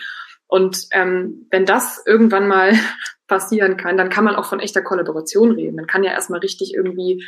[0.47, 2.73] Und ähm, wenn das irgendwann mal
[3.27, 5.75] passieren kann, dann kann man auch von echter Kollaboration reden.
[5.75, 7.25] Man kann ja erstmal richtig irgendwie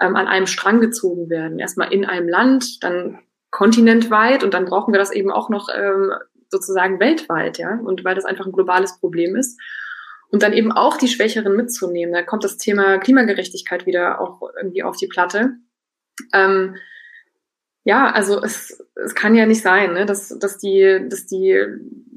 [0.00, 1.58] ähm, an einem Strang gezogen werden.
[1.58, 3.18] Erstmal in einem Land, dann
[3.50, 6.12] kontinentweit und dann brauchen wir das eben auch noch ähm,
[6.50, 7.78] sozusagen weltweit, ja.
[7.78, 9.60] Und weil das einfach ein globales Problem ist.
[10.30, 12.12] Und dann eben auch die Schwächeren mitzunehmen.
[12.12, 15.52] Da kommt das Thema Klimagerechtigkeit wieder auch irgendwie auf die Platte.
[16.34, 16.76] Ähm,
[17.84, 21.56] ja, also es, es kann ja nicht sein, ne, dass, dass, die, dass die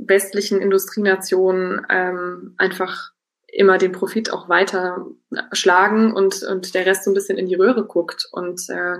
[0.08, 3.12] westlichen Industrienationen ähm, einfach
[3.52, 5.06] immer den Profit auch weiter
[5.52, 8.28] schlagen und, und der Rest so ein bisschen in die Röhre guckt.
[8.32, 8.98] Und äh,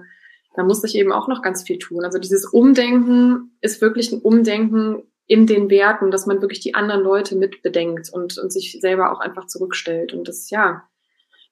[0.56, 2.04] da muss sich eben auch noch ganz viel tun.
[2.04, 7.02] Also dieses Umdenken ist wirklich ein Umdenken in den Werten, dass man wirklich die anderen
[7.02, 10.14] Leute mit bedenkt und, und sich selber auch einfach zurückstellt.
[10.14, 10.84] Und das, ja,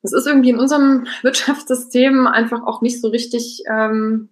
[0.01, 4.29] das ist irgendwie in unserem Wirtschaftssystem einfach auch nicht so richtig ähm,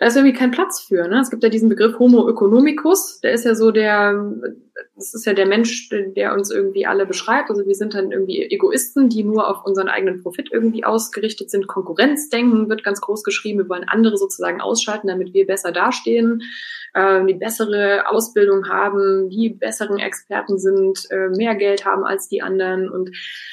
[0.00, 1.06] da ist irgendwie kein Platz für.
[1.08, 1.20] Ne?
[1.20, 4.32] Es gibt ja diesen Begriff Homo economicus, der ist ja so der,
[4.96, 7.50] das ist ja der Mensch, der uns irgendwie alle beschreibt.
[7.50, 11.66] Also wir sind dann irgendwie Egoisten, die nur auf unseren eigenen Profit irgendwie ausgerichtet sind.
[11.66, 13.58] Konkurrenzdenken wird ganz groß geschrieben.
[13.58, 16.44] Wir wollen andere sozusagen ausschalten, damit wir besser dastehen,
[16.94, 22.40] äh, die bessere Ausbildung haben, die besseren Experten sind, äh, mehr Geld haben als die
[22.40, 22.88] anderen.
[22.88, 23.10] Und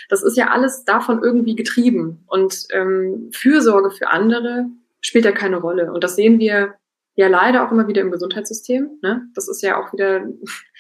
[0.08, 2.24] das ist ja alles davon irgendwie getrieben.
[2.26, 4.68] Und ähm, Fürsorge für andere
[5.08, 5.92] spielt ja keine Rolle.
[5.92, 6.76] Und das sehen wir
[7.16, 9.00] ja leider auch immer wieder im Gesundheitssystem.
[9.02, 9.28] Ne?
[9.34, 10.28] Das ist ja auch wieder,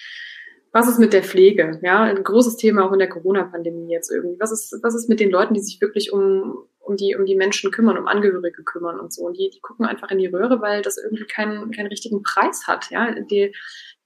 [0.72, 1.80] was ist mit der Pflege?
[1.82, 4.40] Ja, ein großes Thema auch in der Corona-Pandemie jetzt irgendwie.
[4.40, 7.36] Was ist, was ist mit den Leuten, die sich wirklich um, um die, um die
[7.36, 9.24] Menschen kümmern, um Angehörige kümmern und so?
[9.24, 12.68] Und die, die gucken einfach in die Röhre, weil das irgendwie keinen, keinen richtigen Preis
[12.68, 13.56] hat, ja, die,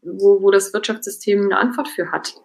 [0.02, 2.36] wo, wo das Wirtschaftssystem eine Antwort für hat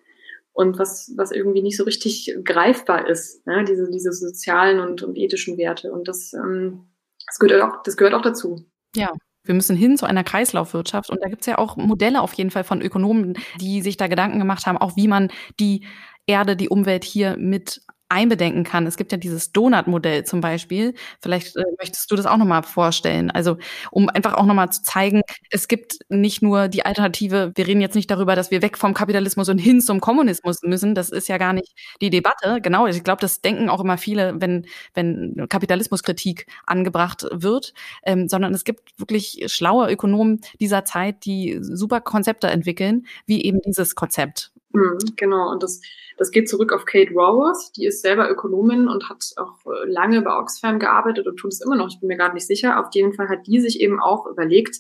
[0.53, 3.65] und was, was irgendwie nicht so richtig greifbar ist, ne?
[3.65, 5.93] diese, diese sozialen und, und ethischen Werte.
[5.93, 6.87] Und das, ähm,
[7.27, 8.65] das gehört auch, das gehört auch dazu.
[8.95, 9.13] Ja.
[9.45, 11.09] Wir müssen hin zu einer Kreislaufwirtschaft.
[11.09, 14.09] Und da gibt es ja auch Modelle auf jeden Fall von Ökonomen, die sich da
[14.09, 15.87] Gedanken gemacht haben, auch wie man die
[16.27, 18.87] Erde, die Umwelt hier mit einbedenken kann.
[18.87, 20.95] Es gibt ja dieses Donut-Modell zum Beispiel.
[21.21, 23.31] Vielleicht äh, möchtest du das auch nochmal vorstellen.
[23.31, 23.57] Also
[23.91, 27.95] um einfach auch nochmal zu zeigen, es gibt nicht nur die Alternative, wir reden jetzt
[27.97, 30.95] nicht darüber, dass wir weg vom Kapitalismus und hin zum Kommunismus müssen.
[30.95, 32.61] Das ist ja gar nicht die Debatte.
[32.63, 37.75] Genau, ich glaube, das denken auch immer viele, wenn, wenn Kapitalismuskritik angebracht wird.
[38.05, 43.61] Ähm, sondern es gibt wirklich schlaue Ökonomen dieser Zeit, die super Konzepte entwickeln, wie eben
[43.63, 44.53] dieses Konzept.
[44.77, 45.81] Mhm, genau, und das
[46.17, 50.23] das geht zurück auf Kate Raworth, die ist selber Ökonomin und hat auch äh, lange
[50.23, 51.89] bei Oxfam gearbeitet und tut es immer noch.
[51.89, 52.81] Ich bin mir gerade nicht sicher.
[52.81, 54.77] Auf jeden Fall hat die sich eben auch überlegt,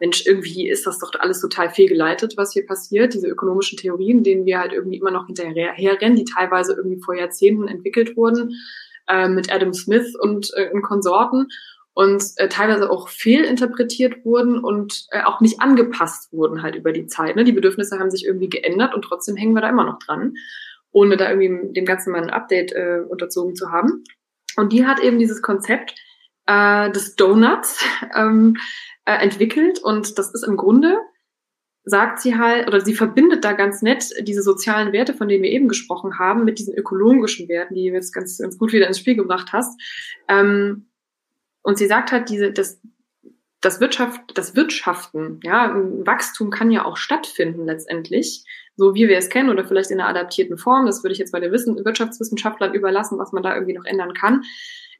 [0.00, 3.12] Mensch, irgendwie ist das doch alles total fehlgeleitet, was hier passiert.
[3.12, 7.68] Diese ökonomischen Theorien, denen wir halt irgendwie immer noch hinterherrennen, die teilweise irgendwie vor Jahrzehnten
[7.68, 8.54] entwickelt wurden,
[9.08, 11.48] äh, mit Adam Smith und, äh, und Konsorten
[12.00, 17.06] und äh, teilweise auch fehlinterpretiert wurden und äh, auch nicht angepasst wurden halt über die
[17.06, 17.36] Zeit.
[17.36, 17.44] Ne?
[17.44, 20.32] Die Bedürfnisse haben sich irgendwie geändert und trotzdem hängen wir da immer noch dran
[20.92, 24.04] ohne da irgendwie dem Ganzen mal ein Update äh, unterzogen zu haben.
[24.56, 25.94] Und die hat eben dieses Konzept
[26.46, 27.84] äh, des Donuts
[28.16, 28.56] ähm,
[29.04, 30.98] äh, entwickelt und das ist im Grunde
[31.84, 35.50] sagt sie halt, oder sie verbindet da ganz nett diese sozialen Werte, von denen wir
[35.50, 38.98] eben gesprochen haben, mit diesen ökologischen Werten, die du jetzt ganz, ganz gut wieder ins
[38.98, 39.80] Spiel gebracht hast.
[40.28, 40.89] Ähm,
[41.62, 42.80] und sie sagt halt, diese, das,
[43.60, 48.44] das Wirtschaft, das Wirtschaften, ja, Wachstum kann ja auch stattfinden letztendlich
[48.80, 50.86] so wie wir es kennen oder vielleicht in einer adaptierten Form.
[50.86, 54.14] Das würde ich jetzt bei den Wissen Wirtschaftswissenschaftlern überlassen, was man da irgendwie noch ändern
[54.14, 54.42] kann.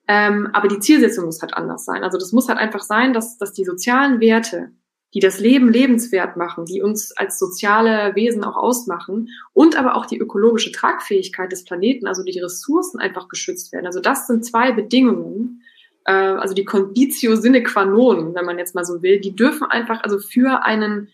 [0.06, 2.04] Ähm, aber die Zielsetzung muss halt anders sein.
[2.04, 4.72] Also das muss halt einfach sein, dass, dass die sozialen Werte,
[5.14, 10.04] die das Leben lebenswert machen, die uns als soziale Wesen auch ausmachen und aber auch
[10.04, 13.86] die ökologische Tragfähigkeit des Planeten, also die Ressourcen einfach geschützt werden.
[13.86, 15.62] Also das sind zwei Bedingungen,
[16.04, 19.64] äh, also die Conditio sine qua non, wenn man jetzt mal so will, die dürfen
[19.64, 21.08] einfach also für einen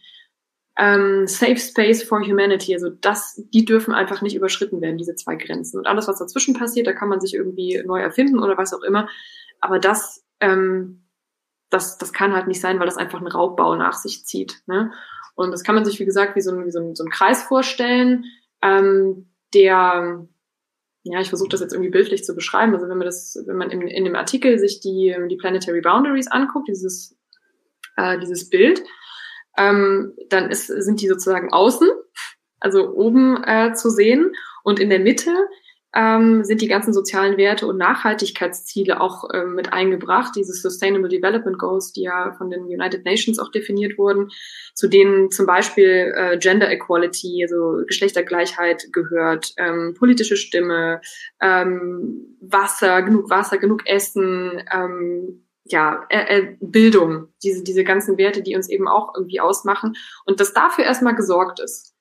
[0.79, 2.75] ähm, Safe Space for Humanity.
[2.75, 5.79] Also das, die dürfen einfach nicht überschritten werden, diese zwei Grenzen.
[5.79, 8.83] Und alles, was dazwischen passiert, da kann man sich irgendwie neu erfinden oder was auch
[8.83, 9.09] immer.
[9.61, 11.05] Aber das, ähm,
[11.71, 14.63] das, das kann halt nicht sein, weil das einfach einen Raubbau nach sich zieht.
[14.67, 14.93] Ne?
[15.35, 17.11] Und das kann man sich, wie gesagt, wie so ein, wie so ein, so ein
[17.11, 18.25] Kreis vorstellen,
[18.63, 20.27] ähm, der
[21.13, 22.75] ja, ich versuche das jetzt irgendwie bildlich zu beschreiben.
[22.75, 26.27] Also wenn man das, wenn man in, in dem Artikel sich die, die Planetary Boundaries
[26.29, 27.17] anguckt, dieses,
[27.97, 28.83] äh, dieses Bild,
[29.57, 31.89] ähm, dann ist, sind die sozusagen außen,
[32.61, 34.33] also oben äh, zu sehen
[34.65, 35.31] und in der Mitte
[35.97, 41.59] ähm, sind die ganzen sozialen Werte und Nachhaltigkeitsziele auch ähm, mit eingebracht, diese Sustainable Development
[41.59, 44.29] Goals, die ja von den United Nations auch definiert wurden,
[44.75, 51.01] zu denen zum Beispiel äh, Gender Equality, also Geschlechtergleichheit gehört, ähm, politische Stimme,
[51.41, 58.43] ähm, Wasser, genug Wasser, genug Essen, ähm, ja, äh, äh, Bildung, diese, diese ganzen Werte,
[58.43, 59.95] die uns eben auch irgendwie ausmachen.
[60.27, 61.95] Und dass dafür erstmal gesorgt ist.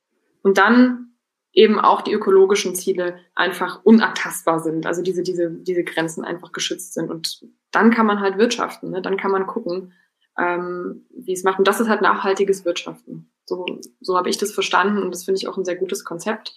[0.43, 1.14] Und dann
[1.55, 6.93] eben auch die ökologischen Ziele einfach unabtastbar sind, also diese, diese, diese Grenzen einfach geschützt
[6.93, 7.09] sind.
[7.09, 7.41] Und
[7.71, 9.01] dann kann man halt wirtschaften, ne?
[9.01, 9.93] dann kann man gucken,
[10.37, 11.57] ähm, wie es macht.
[11.57, 13.31] Und das ist halt nachhaltiges Wirtschaften.
[13.45, 13.65] So,
[14.01, 16.53] so habe ich das verstanden und das finde ich auch ein sehr gutes Konzept,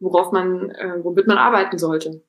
[0.00, 2.24] worauf man, äh, womit man arbeiten sollte.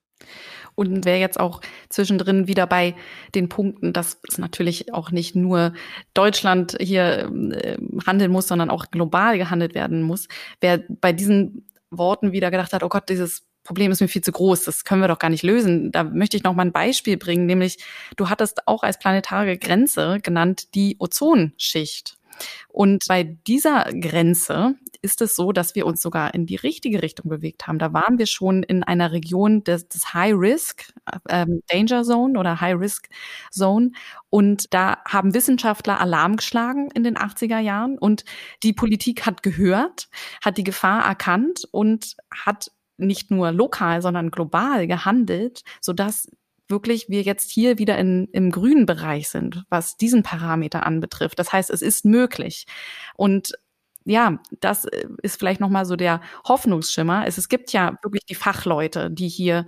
[0.76, 1.60] Und wäre jetzt auch
[1.90, 2.96] zwischendrin wieder bei
[3.36, 5.74] den Punkten, dass es natürlich auch nicht nur
[6.14, 10.28] Deutschland hier äh, handeln muss, sondern auch global gehandelt werden muss.
[10.62, 14.32] Wer bei diesen Worten wieder gedacht hat, oh Gott, dieses Problem ist mir viel zu
[14.32, 15.92] groß, das können wir doch gar nicht lösen.
[15.92, 17.78] Da möchte ich noch mal ein Beispiel bringen, nämlich
[18.16, 22.18] du hattest auch als planetare Grenze genannt die Ozonschicht.
[22.68, 27.30] Und bei dieser Grenze ist es so, dass wir uns sogar in die richtige Richtung
[27.30, 27.80] bewegt haben.
[27.80, 30.94] Da waren wir schon in einer Region des, des High Risk
[31.28, 33.10] ähm, Danger Zone oder High Risk
[33.52, 33.92] Zone.
[34.30, 37.98] Und da haben Wissenschaftler Alarm geschlagen in den 80er Jahren.
[37.98, 38.26] Und
[38.64, 40.10] die Politik hat gehört,
[40.44, 46.30] hat die Gefahr erkannt und hat nicht nur lokal, sondern global gehandelt, sodass
[46.72, 51.38] wirklich wir jetzt hier wieder in, im grünen Bereich sind, was diesen Parameter anbetrifft.
[51.38, 52.66] Das heißt, es ist möglich.
[53.16, 53.54] Und
[54.06, 57.28] ja, das äh, ist vielleicht nochmal so der Hoffnungsschimmer.
[57.28, 59.68] Es, es gibt ja wirklich die Fachleute, die hier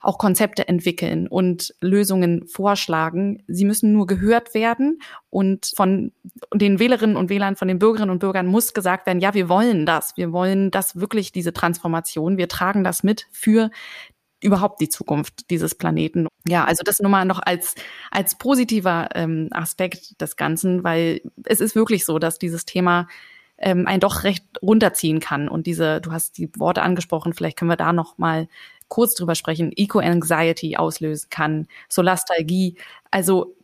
[0.00, 3.42] auch Konzepte entwickeln und Lösungen vorschlagen.
[3.48, 6.12] Sie müssen nur gehört werden und von
[6.54, 9.86] den Wählerinnen und Wählern, von den Bürgerinnen und Bürgern muss gesagt werden, ja, wir wollen
[9.86, 10.16] das.
[10.16, 12.38] Wir wollen das wirklich, diese Transformation.
[12.38, 13.70] Wir tragen das mit für
[14.42, 16.28] überhaupt die Zukunft dieses Planeten.
[16.46, 17.74] Ja, also das nur mal noch als,
[18.10, 23.08] als positiver ähm, Aspekt des Ganzen, weil es ist wirklich so, dass dieses Thema
[23.58, 25.48] ähm, einen doch recht runterziehen kann.
[25.48, 28.48] Und diese, du hast die Worte angesprochen, vielleicht können wir da noch mal
[28.88, 32.78] kurz drüber sprechen, Eco-Anxiety auslösen kann, Solastalgie.
[33.10, 33.56] Also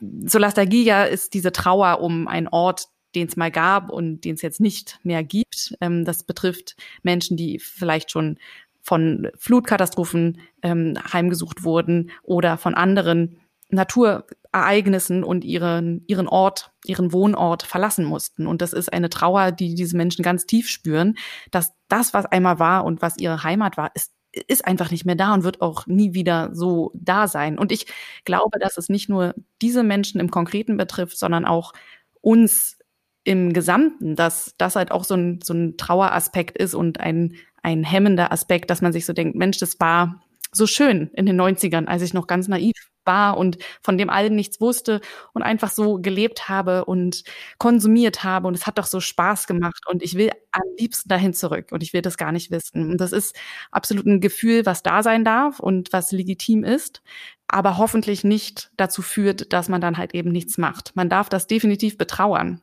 [0.00, 4.42] Solastalgie ja ist diese Trauer um einen Ort, den es mal gab und den es
[4.42, 5.74] jetzt nicht mehr gibt.
[5.80, 8.38] Ähm, das betrifft Menschen, die vielleicht schon
[8.86, 17.64] von Flutkatastrophen ähm, heimgesucht wurden oder von anderen Naturereignissen und ihren, ihren Ort, ihren Wohnort
[17.64, 18.46] verlassen mussten.
[18.46, 21.16] Und das ist eine Trauer, die diese Menschen ganz tief spüren,
[21.50, 24.12] dass das, was einmal war und was ihre Heimat war, ist
[24.48, 27.58] ist einfach nicht mehr da und wird auch nie wieder so da sein.
[27.58, 27.86] Und ich
[28.26, 31.72] glaube, dass es nicht nur diese Menschen im Konkreten betrifft, sondern auch
[32.20, 32.76] uns
[33.24, 37.34] im Gesamten, dass das halt auch so ein, so ein Traueraspekt ist und ein,
[37.66, 41.38] ein hemmender Aspekt, dass man sich so denkt, Mensch, das war so schön in den
[41.38, 45.00] 90ern, als ich noch ganz naiv war und von dem allen nichts wusste
[45.34, 47.24] und einfach so gelebt habe und
[47.58, 51.34] konsumiert habe und es hat doch so Spaß gemacht und ich will am liebsten dahin
[51.34, 52.92] zurück und ich will das gar nicht wissen.
[52.92, 53.36] Und das ist
[53.72, 57.02] absolut ein Gefühl, was da sein darf und was legitim ist,
[57.48, 60.94] aber hoffentlich nicht dazu führt, dass man dann halt eben nichts macht.
[60.94, 62.60] Man darf das definitiv betrauern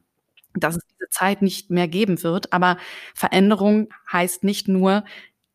[0.56, 2.54] dass es diese Zeit nicht mehr geben wird.
[2.54, 2.78] Aber
[3.16, 5.04] Veränderung heißt nicht nur,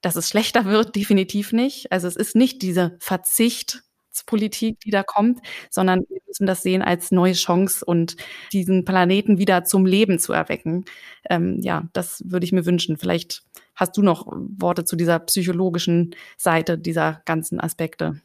[0.01, 1.92] dass es schlechter wird, definitiv nicht.
[1.92, 5.40] Also es ist nicht diese Verzichtspolitik, die da kommt,
[5.70, 8.16] sondern wir müssen das sehen als neue Chance und
[8.53, 10.84] diesen Planeten wieder zum Leben zu erwecken.
[11.28, 12.96] Ähm, ja, das würde ich mir wünschen.
[12.96, 13.42] Vielleicht
[13.74, 18.20] hast du noch Worte zu dieser psychologischen Seite dieser ganzen Aspekte.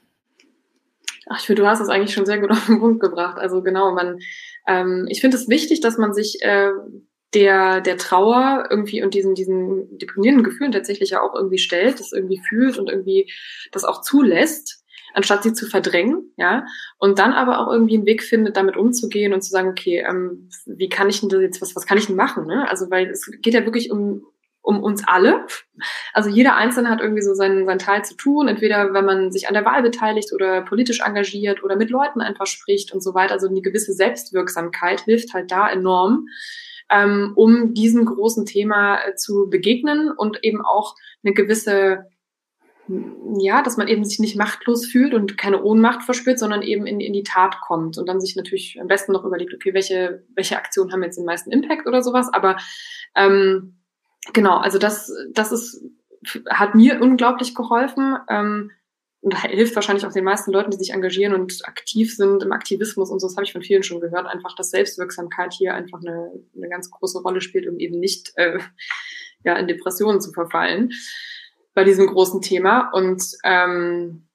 [1.29, 3.37] Ach, ich finde, du hast es eigentlich schon sehr gut auf den Punkt gebracht.
[3.37, 4.19] Also genau, man,
[4.67, 6.71] ähm, ich finde es wichtig, dass man sich äh,
[7.33, 12.11] der, der Trauer irgendwie und diesen, diesen deprimierenden Gefühlen tatsächlich ja auch irgendwie stellt, das
[12.11, 13.31] irgendwie fühlt und irgendwie
[13.71, 16.65] das auch zulässt, anstatt sie zu verdrängen, ja,
[16.97, 20.49] und dann aber auch irgendwie einen Weg findet, damit umzugehen und zu sagen, okay, ähm,
[20.65, 22.67] wie kann ich denn das jetzt, was, was kann ich denn machen, ne?
[22.69, 24.25] Also, weil es geht ja wirklich um,
[24.63, 25.45] um uns alle.
[26.13, 29.47] Also jeder Einzelne hat irgendwie so seinen, seinen Teil zu tun, entweder wenn man sich
[29.47, 33.33] an der Wahl beteiligt oder politisch engagiert oder mit Leuten einfach spricht und so weiter.
[33.33, 36.27] Also eine gewisse Selbstwirksamkeit hilft halt da enorm,
[36.89, 42.05] ähm, um diesem großen Thema äh, zu begegnen und eben auch eine gewisse
[43.39, 46.99] ja, dass man eben sich nicht machtlos fühlt und keine Ohnmacht verspürt, sondern eben in,
[46.99, 50.57] in die Tat kommt und dann sich natürlich am besten noch überlegt, okay, welche, welche
[50.57, 52.57] Aktionen haben jetzt den meisten Impact oder sowas, aber
[53.15, 53.77] ähm,
[54.31, 55.83] genau, also das, das ist,
[56.49, 58.17] hat mir unglaublich geholfen.
[58.29, 58.71] Ähm,
[59.23, 63.09] und hilft wahrscheinlich auch den meisten Leuten, die sich engagieren und aktiv sind im Aktivismus
[63.09, 66.29] und so, das habe ich von vielen schon gehört, einfach, dass Selbstwirksamkeit hier einfach eine,
[66.53, 68.59] eine ganz große Rolle spielt, um eben nicht äh,
[69.45, 70.91] ja, in Depressionen zu verfallen
[71.73, 72.89] bei diesem großen Thema.
[72.91, 74.27] Und ähm,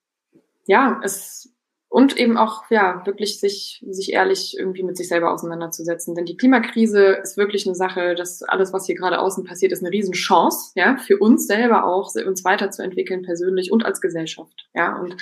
[0.66, 1.54] ja, es
[1.88, 6.36] und eben auch ja wirklich sich sich ehrlich irgendwie mit sich selber auseinanderzusetzen, denn die
[6.36, 10.72] Klimakrise ist wirklich eine Sache, dass alles was hier gerade außen passiert ist eine Riesenchance,
[10.74, 15.16] ja, für uns selber auch uns weiterzuentwickeln persönlich und als Gesellschaft, ja und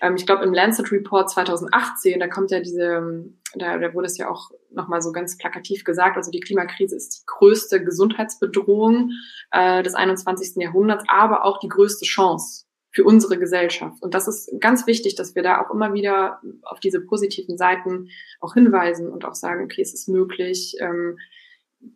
[0.00, 4.18] ähm, ich glaube im Lancet Report 2018, da kommt ja diese, da, da wurde es
[4.18, 9.10] ja auch nochmal so ganz plakativ gesagt, also die Klimakrise ist die größte Gesundheitsbedrohung
[9.52, 10.56] äh, des 21.
[10.56, 12.65] Jahrhunderts, aber auch die größte Chance
[12.96, 14.02] für unsere Gesellschaft.
[14.02, 18.08] Und das ist ganz wichtig, dass wir da auch immer wieder auf diese positiven Seiten
[18.40, 21.18] auch hinweisen und auch sagen, okay, es ist möglich, ähm,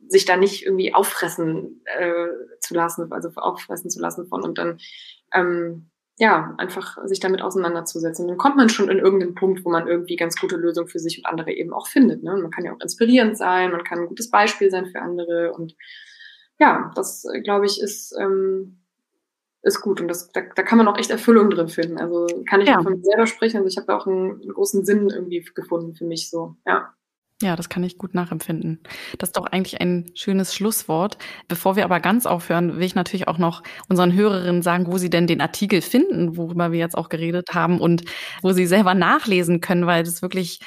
[0.08, 2.26] sich da nicht irgendwie auffressen äh,
[2.60, 4.76] zu lassen, also auffressen zu lassen von und dann
[5.32, 5.88] ähm,
[6.18, 8.28] ja, einfach sich damit auseinanderzusetzen.
[8.28, 11.16] dann kommt man schon in irgendeinen Punkt, wo man irgendwie ganz gute Lösungen für sich
[11.16, 12.22] und andere eben auch findet.
[12.22, 12.34] Ne?
[12.34, 15.54] Und man kann ja auch inspirierend sein, man kann ein gutes Beispiel sein für andere.
[15.54, 15.74] Und
[16.58, 18.79] ja, das, glaube ich, ist, ähm,
[19.62, 21.98] ist gut und das, da, da kann man auch echt Erfüllung drin finden.
[21.98, 22.82] Also kann ich ja.
[22.82, 23.58] von mir selber sprechen.
[23.58, 26.94] Also ich habe da auch einen, einen, großen Sinn irgendwie gefunden für mich so, ja.
[27.42, 28.80] Ja, das kann ich gut nachempfinden.
[29.16, 31.16] Das ist doch eigentlich ein schönes Schlusswort.
[31.48, 35.08] Bevor wir aber ganz aufhören, will ich natürlich auch noch unseren Hörerinnen sagen, wo sie
[35.08, 38.04] denn den Artikel finden, worüber wir jetzt auch geredet haben und
[38.42, 40.60] wo sie selber nachlesen können, weil das wirklich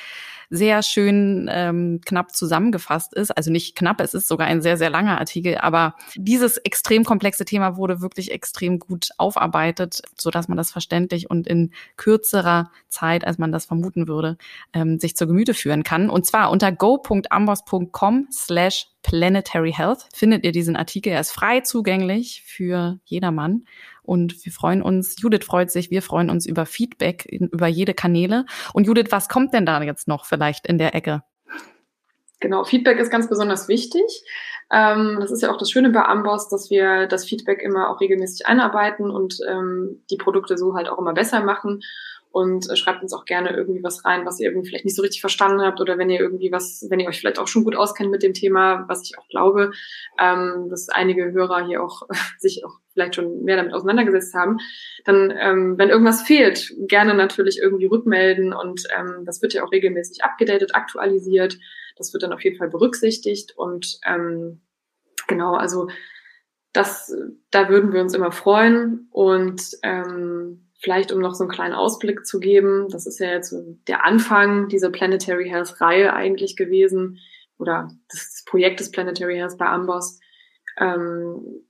[0.53, 3.35] sehr schön ähm, knapp zusammengefasst ist.
[3.35, 7.43] Also nicht knapp, es ist sogar ein sehr, sehr langer Artikel, aber dieses extrem komplexe
[7.43, 13.25] Thema wurde wirklich extrem gut aufarbeitet, so dass man das verständlich und in kürzerer Zeit,
[13.25, 14.37] als man das vermuten würde,
[14.73, 16.11] ähm, sich zur Gemüte führen kann.
[16.11, 21.11] Und zwar unter go.ambos.com slash Planetary Health findet ihr diesen Artikel.
[21.11, 23.65] Er ist frei zugänglich für jedermann.
[24.01, 28.45] Und wir freuen uns, Judith freut sich, wir freuen uns über Feedback, über jede Kanäle.
[28.73, 31.23] Und Judith, was kommt denn da jetzt noch vielleicht in der Ecke?
[32.39, 34.03] Genau, Feedback ist ganz besonders wichtig.
[34.71, 38.01] Ähm, das ist ja auch das Schöne bei Amboss, dass wir das Feedback immer auch
[38.01, 41.81] regelmäßig einarbeiten und ähm, die Produkte so halt auch immer besser machen
[42.33, 45.03] und äh, schreibt uns auch gerne irgendwie was rein, was ihr irgendwie vielleicht nicht so
[45.03, 47.75] richtig verstanden habt oder wenn ihr irgendwie was, wenn ihr euch vielleicht auch schon gut
[47.75, 49.71] auskennt mit dem Thema, was ich auch glaube,
[50.19, 52.01] ähm, dass einige Hörer hier auch
[52.39, 54.57] sich auch vielleicht schon mehr damit auseinandergesetzt haben,
[55.05, 59.71] dann, ähm, wenn irgendwas fehlt, gerne natürlich irgendwie rückmelden und ähm, das wird ja auch
[59.71, 61.59] regelmäßig abgedatet, aktualisiert.
[61.97, 64.61] Das wird dann auf jeden Fall berücksichtigt und ähm,
[65.27, 65.87] genau, also
[66.71, 67.15] das,
[67.51, 72.25] da würden wir uns immer freuen und ähm, Vielleicht um noch so einen kleinen Ausblick
[72.25, 73.55] zu geben, das ist ja jetzt
[73.87, 77.19] der Anfang dieser Planetary Health Reihe eigentlich gewesen
[77.57, 80.19] oder das Projekt des Planetary Health bei Amboss.
[80.77, 81.63] Ähm,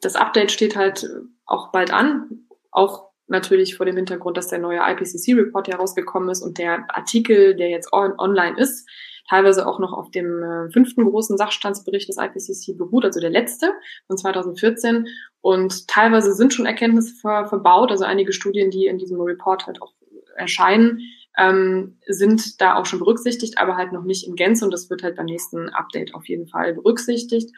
[0.00, 1.04] das Update steht halt
[1.46, 6.58] auch bald an, auch natürlich vor dem Hintergrund, dass der neue IPCC-Report herausgekommen ist und
[6.58, 8.88] der Artikel, der jetzt on online ist,
[9.30, 13.72] teilweise auch noch auf dem äh, fünften großen Sachstandsbericht des IPCC beruht, also der letzte
[14.08, 15.06] von 2014.
[15.40, 19.80] Und teilweise sind schon Erkenntnisse ver verbaut, also einige Studien, die in diesem Report halt
[19.80, 19.92] auch
[20.36, 21.00] erscheinen,
[21.38, 25.04] ähm, sind da auch schon berücksichtigt, aber halt noch nicht in Gänze und das wird
[25.04, 27.50] halt beim nächsten Update auf jeden Fall berücksichtigt.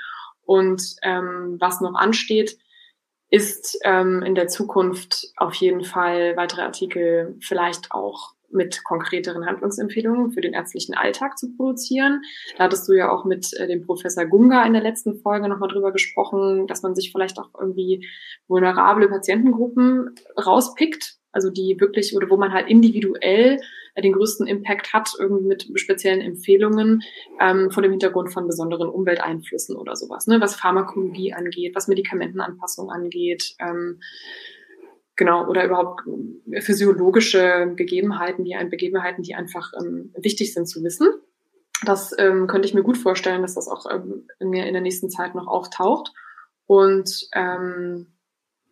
[0.44, 2.58] Und ähm, was noch ansteht,
[3.30, 10.32] ist ähm, in der Zukunft auf jeden Fall weitere Artikel vielleicht auch mit konkreteren Handlungsempfehlungen
[10.32, 12.22] für den ärztlichen Alltag zu produzieren.
[12.56, 15.68] Da hattest du ja auch mit äh, dem Professor Gunga in der letzten Folge nochmal
[15.68, 18.06] drüber gesprochen, dass man sich vielleicht auch irgendwie
[18.48, 23.58] vulnerable Patientengruppen rauspickt, also die wirklich oder wo man halt individuell
[23.94, 27.02] äh, den größten Impact hat, irgendwie mit speziellen Empfehlungen
[27.40, 30.40] ähm, vor dem Hintergrund von besonderen Umwelteinflüssen oder sowas, ne?
[30.40, 33.54] was Pharmakologie angeht, was Medikamentenanpassung angeht.
[33.58, 34.00] Ähm,
[35.22, 36.02] genau, oder überhaupt
[36.60, 41.08] physiologische Gegebenheiten, die, Begebenheiten, die einfach ähm, wichtig sind zu wissen.
[41.84, 45.36] Das ähm, könnte ich mir gut vorstellen, dass das auch ähm, in, der nächsten Zeit
[45.36, 46.12] noch auftaucht.
[46.66, 48.08] Und ähm,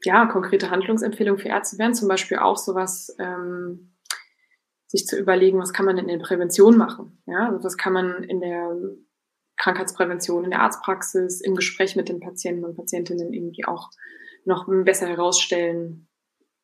[0.03, 3.95] ja, konkrete Handlungsempfehlungen für Ärzte wären zum Beispiel auch sowas, ähm,
[4.89, 7.23] sich zu überlegen, was kann man in der Prävention machen?
[7.27, 8.77] Ja, also was kann man in der
[9.57, 13.91] Krankheitsprävention, in der Arztpraxis, im Gespräch mit den Patienten und Patientinnen irgendwie auch
[14.45, 16.09] noch besser herausstellen,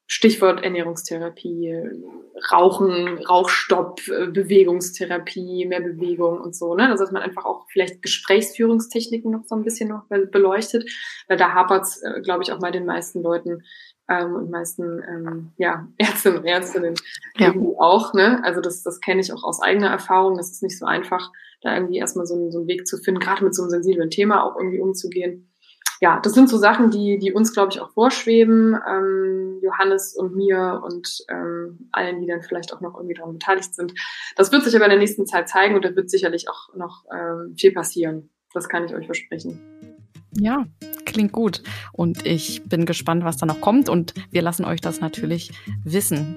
[0.09, 1.75] Stichwort Ernährungstherapie,
[2.53, 6.75] Rauchen, Rauchstopp, Bewegungstherapie, mehr Bewegung und so.
[6.75, 6.89] Ne?
[6.89, 10.89] Also dass man einfach auch vielleicht Gesprächsführungstechniken noch so ein bisschen noch beleuchtet.
[11.29, 13.65] Weil da hapert es, äh, glaube ich, auch bei den meisten Leuten
[14.09, 16.95] ähm, und meisten ähm, ja, Ärztinnen und Ärztinnen
[17.37, 17.53] ja.
[17.79, 18.15] auch.
[18.15, 18.43] Ne?
[18.45, 20.37] Also das, das kenne ich auch aus eigener Erfahrung.
[20.37, 23.21] Das ist nicht so einfach, da irgendwie erstmal so, einen, so einen Weg zu finden,
[23.21, 25.51] gerade mit so einem sensiblen Thema auch irgendwie umzugehen.
[26.01, 30.35] Ja, das sind so Sachen, die, die uns, glaube ich, auch vorschweben, ähm, Johannes und
[30.35, 33.95] mir und ähm, allen, die dann vielleicht auch noch irgendwie daran beteiligt sind.
[34.37, 37.05] Das wird sich aber in der nächsten Zeit zeigen und da wird sicherlich auch noch
[37.13, 38.31] ähm, viel passieren.
[38.53, 39.86] Das kann ich euch versprechen.
[40.39, 40.67] Ja,
[41.05, 41.63] klingt gut.
[41.93, 43.89] Und ich bin gespannt, was da noch kommt.
[43.89, 45.51] Und wir lassen euch das natürlich
[45.83, 46.37] wissen.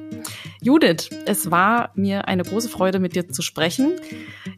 [0.61, 3.93] Judith, es war mir eine große Freude, mit dir zu sprechen.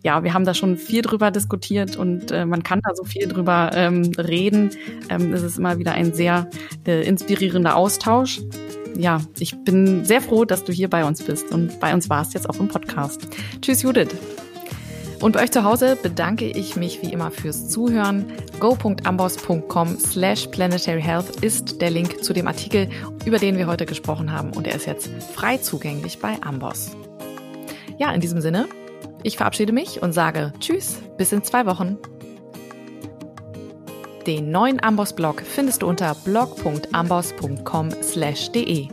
[0.03, 3.27] Ja, wir haben da schon viel drüber diskutiert und äh, man kann da so viel
[3.27, 4.71] drüber ähm, reden.
[5.09, 6.49] Ähm, es ist immer wieder ein sehr
[6.85, 8.41] äh, inspirierender Austausch.
[8.97, 12.33] Ja, ich bin sehr froh, dass du hier bei uns bist und bei uns warst
[12.33, 13.27] jetzt auch im Podcast.
[13.61, 14.09] Tschüss, Judith.
[15.21, 18.25] Und bei euch zu Hause bedanke ich mich wie immer fürs Zuhören.
[18.59, 22.89] go.amboss.com slash planetary health ist der Link zu dem Artikel,
[23.23, 26.97] über den wir heute gesprochen haben und er ist jetzt frei zugänglich bei Amboss.
[27.99, 28.67] Ja, in diesem Sinne,
[29.21, 31.99] ich verabschiede mich und sage Tschüss, bis in zwei Wochen.
[34.25, 38.87] Den neuen Amboss-Blog findest du unter blog.amboss.com/de.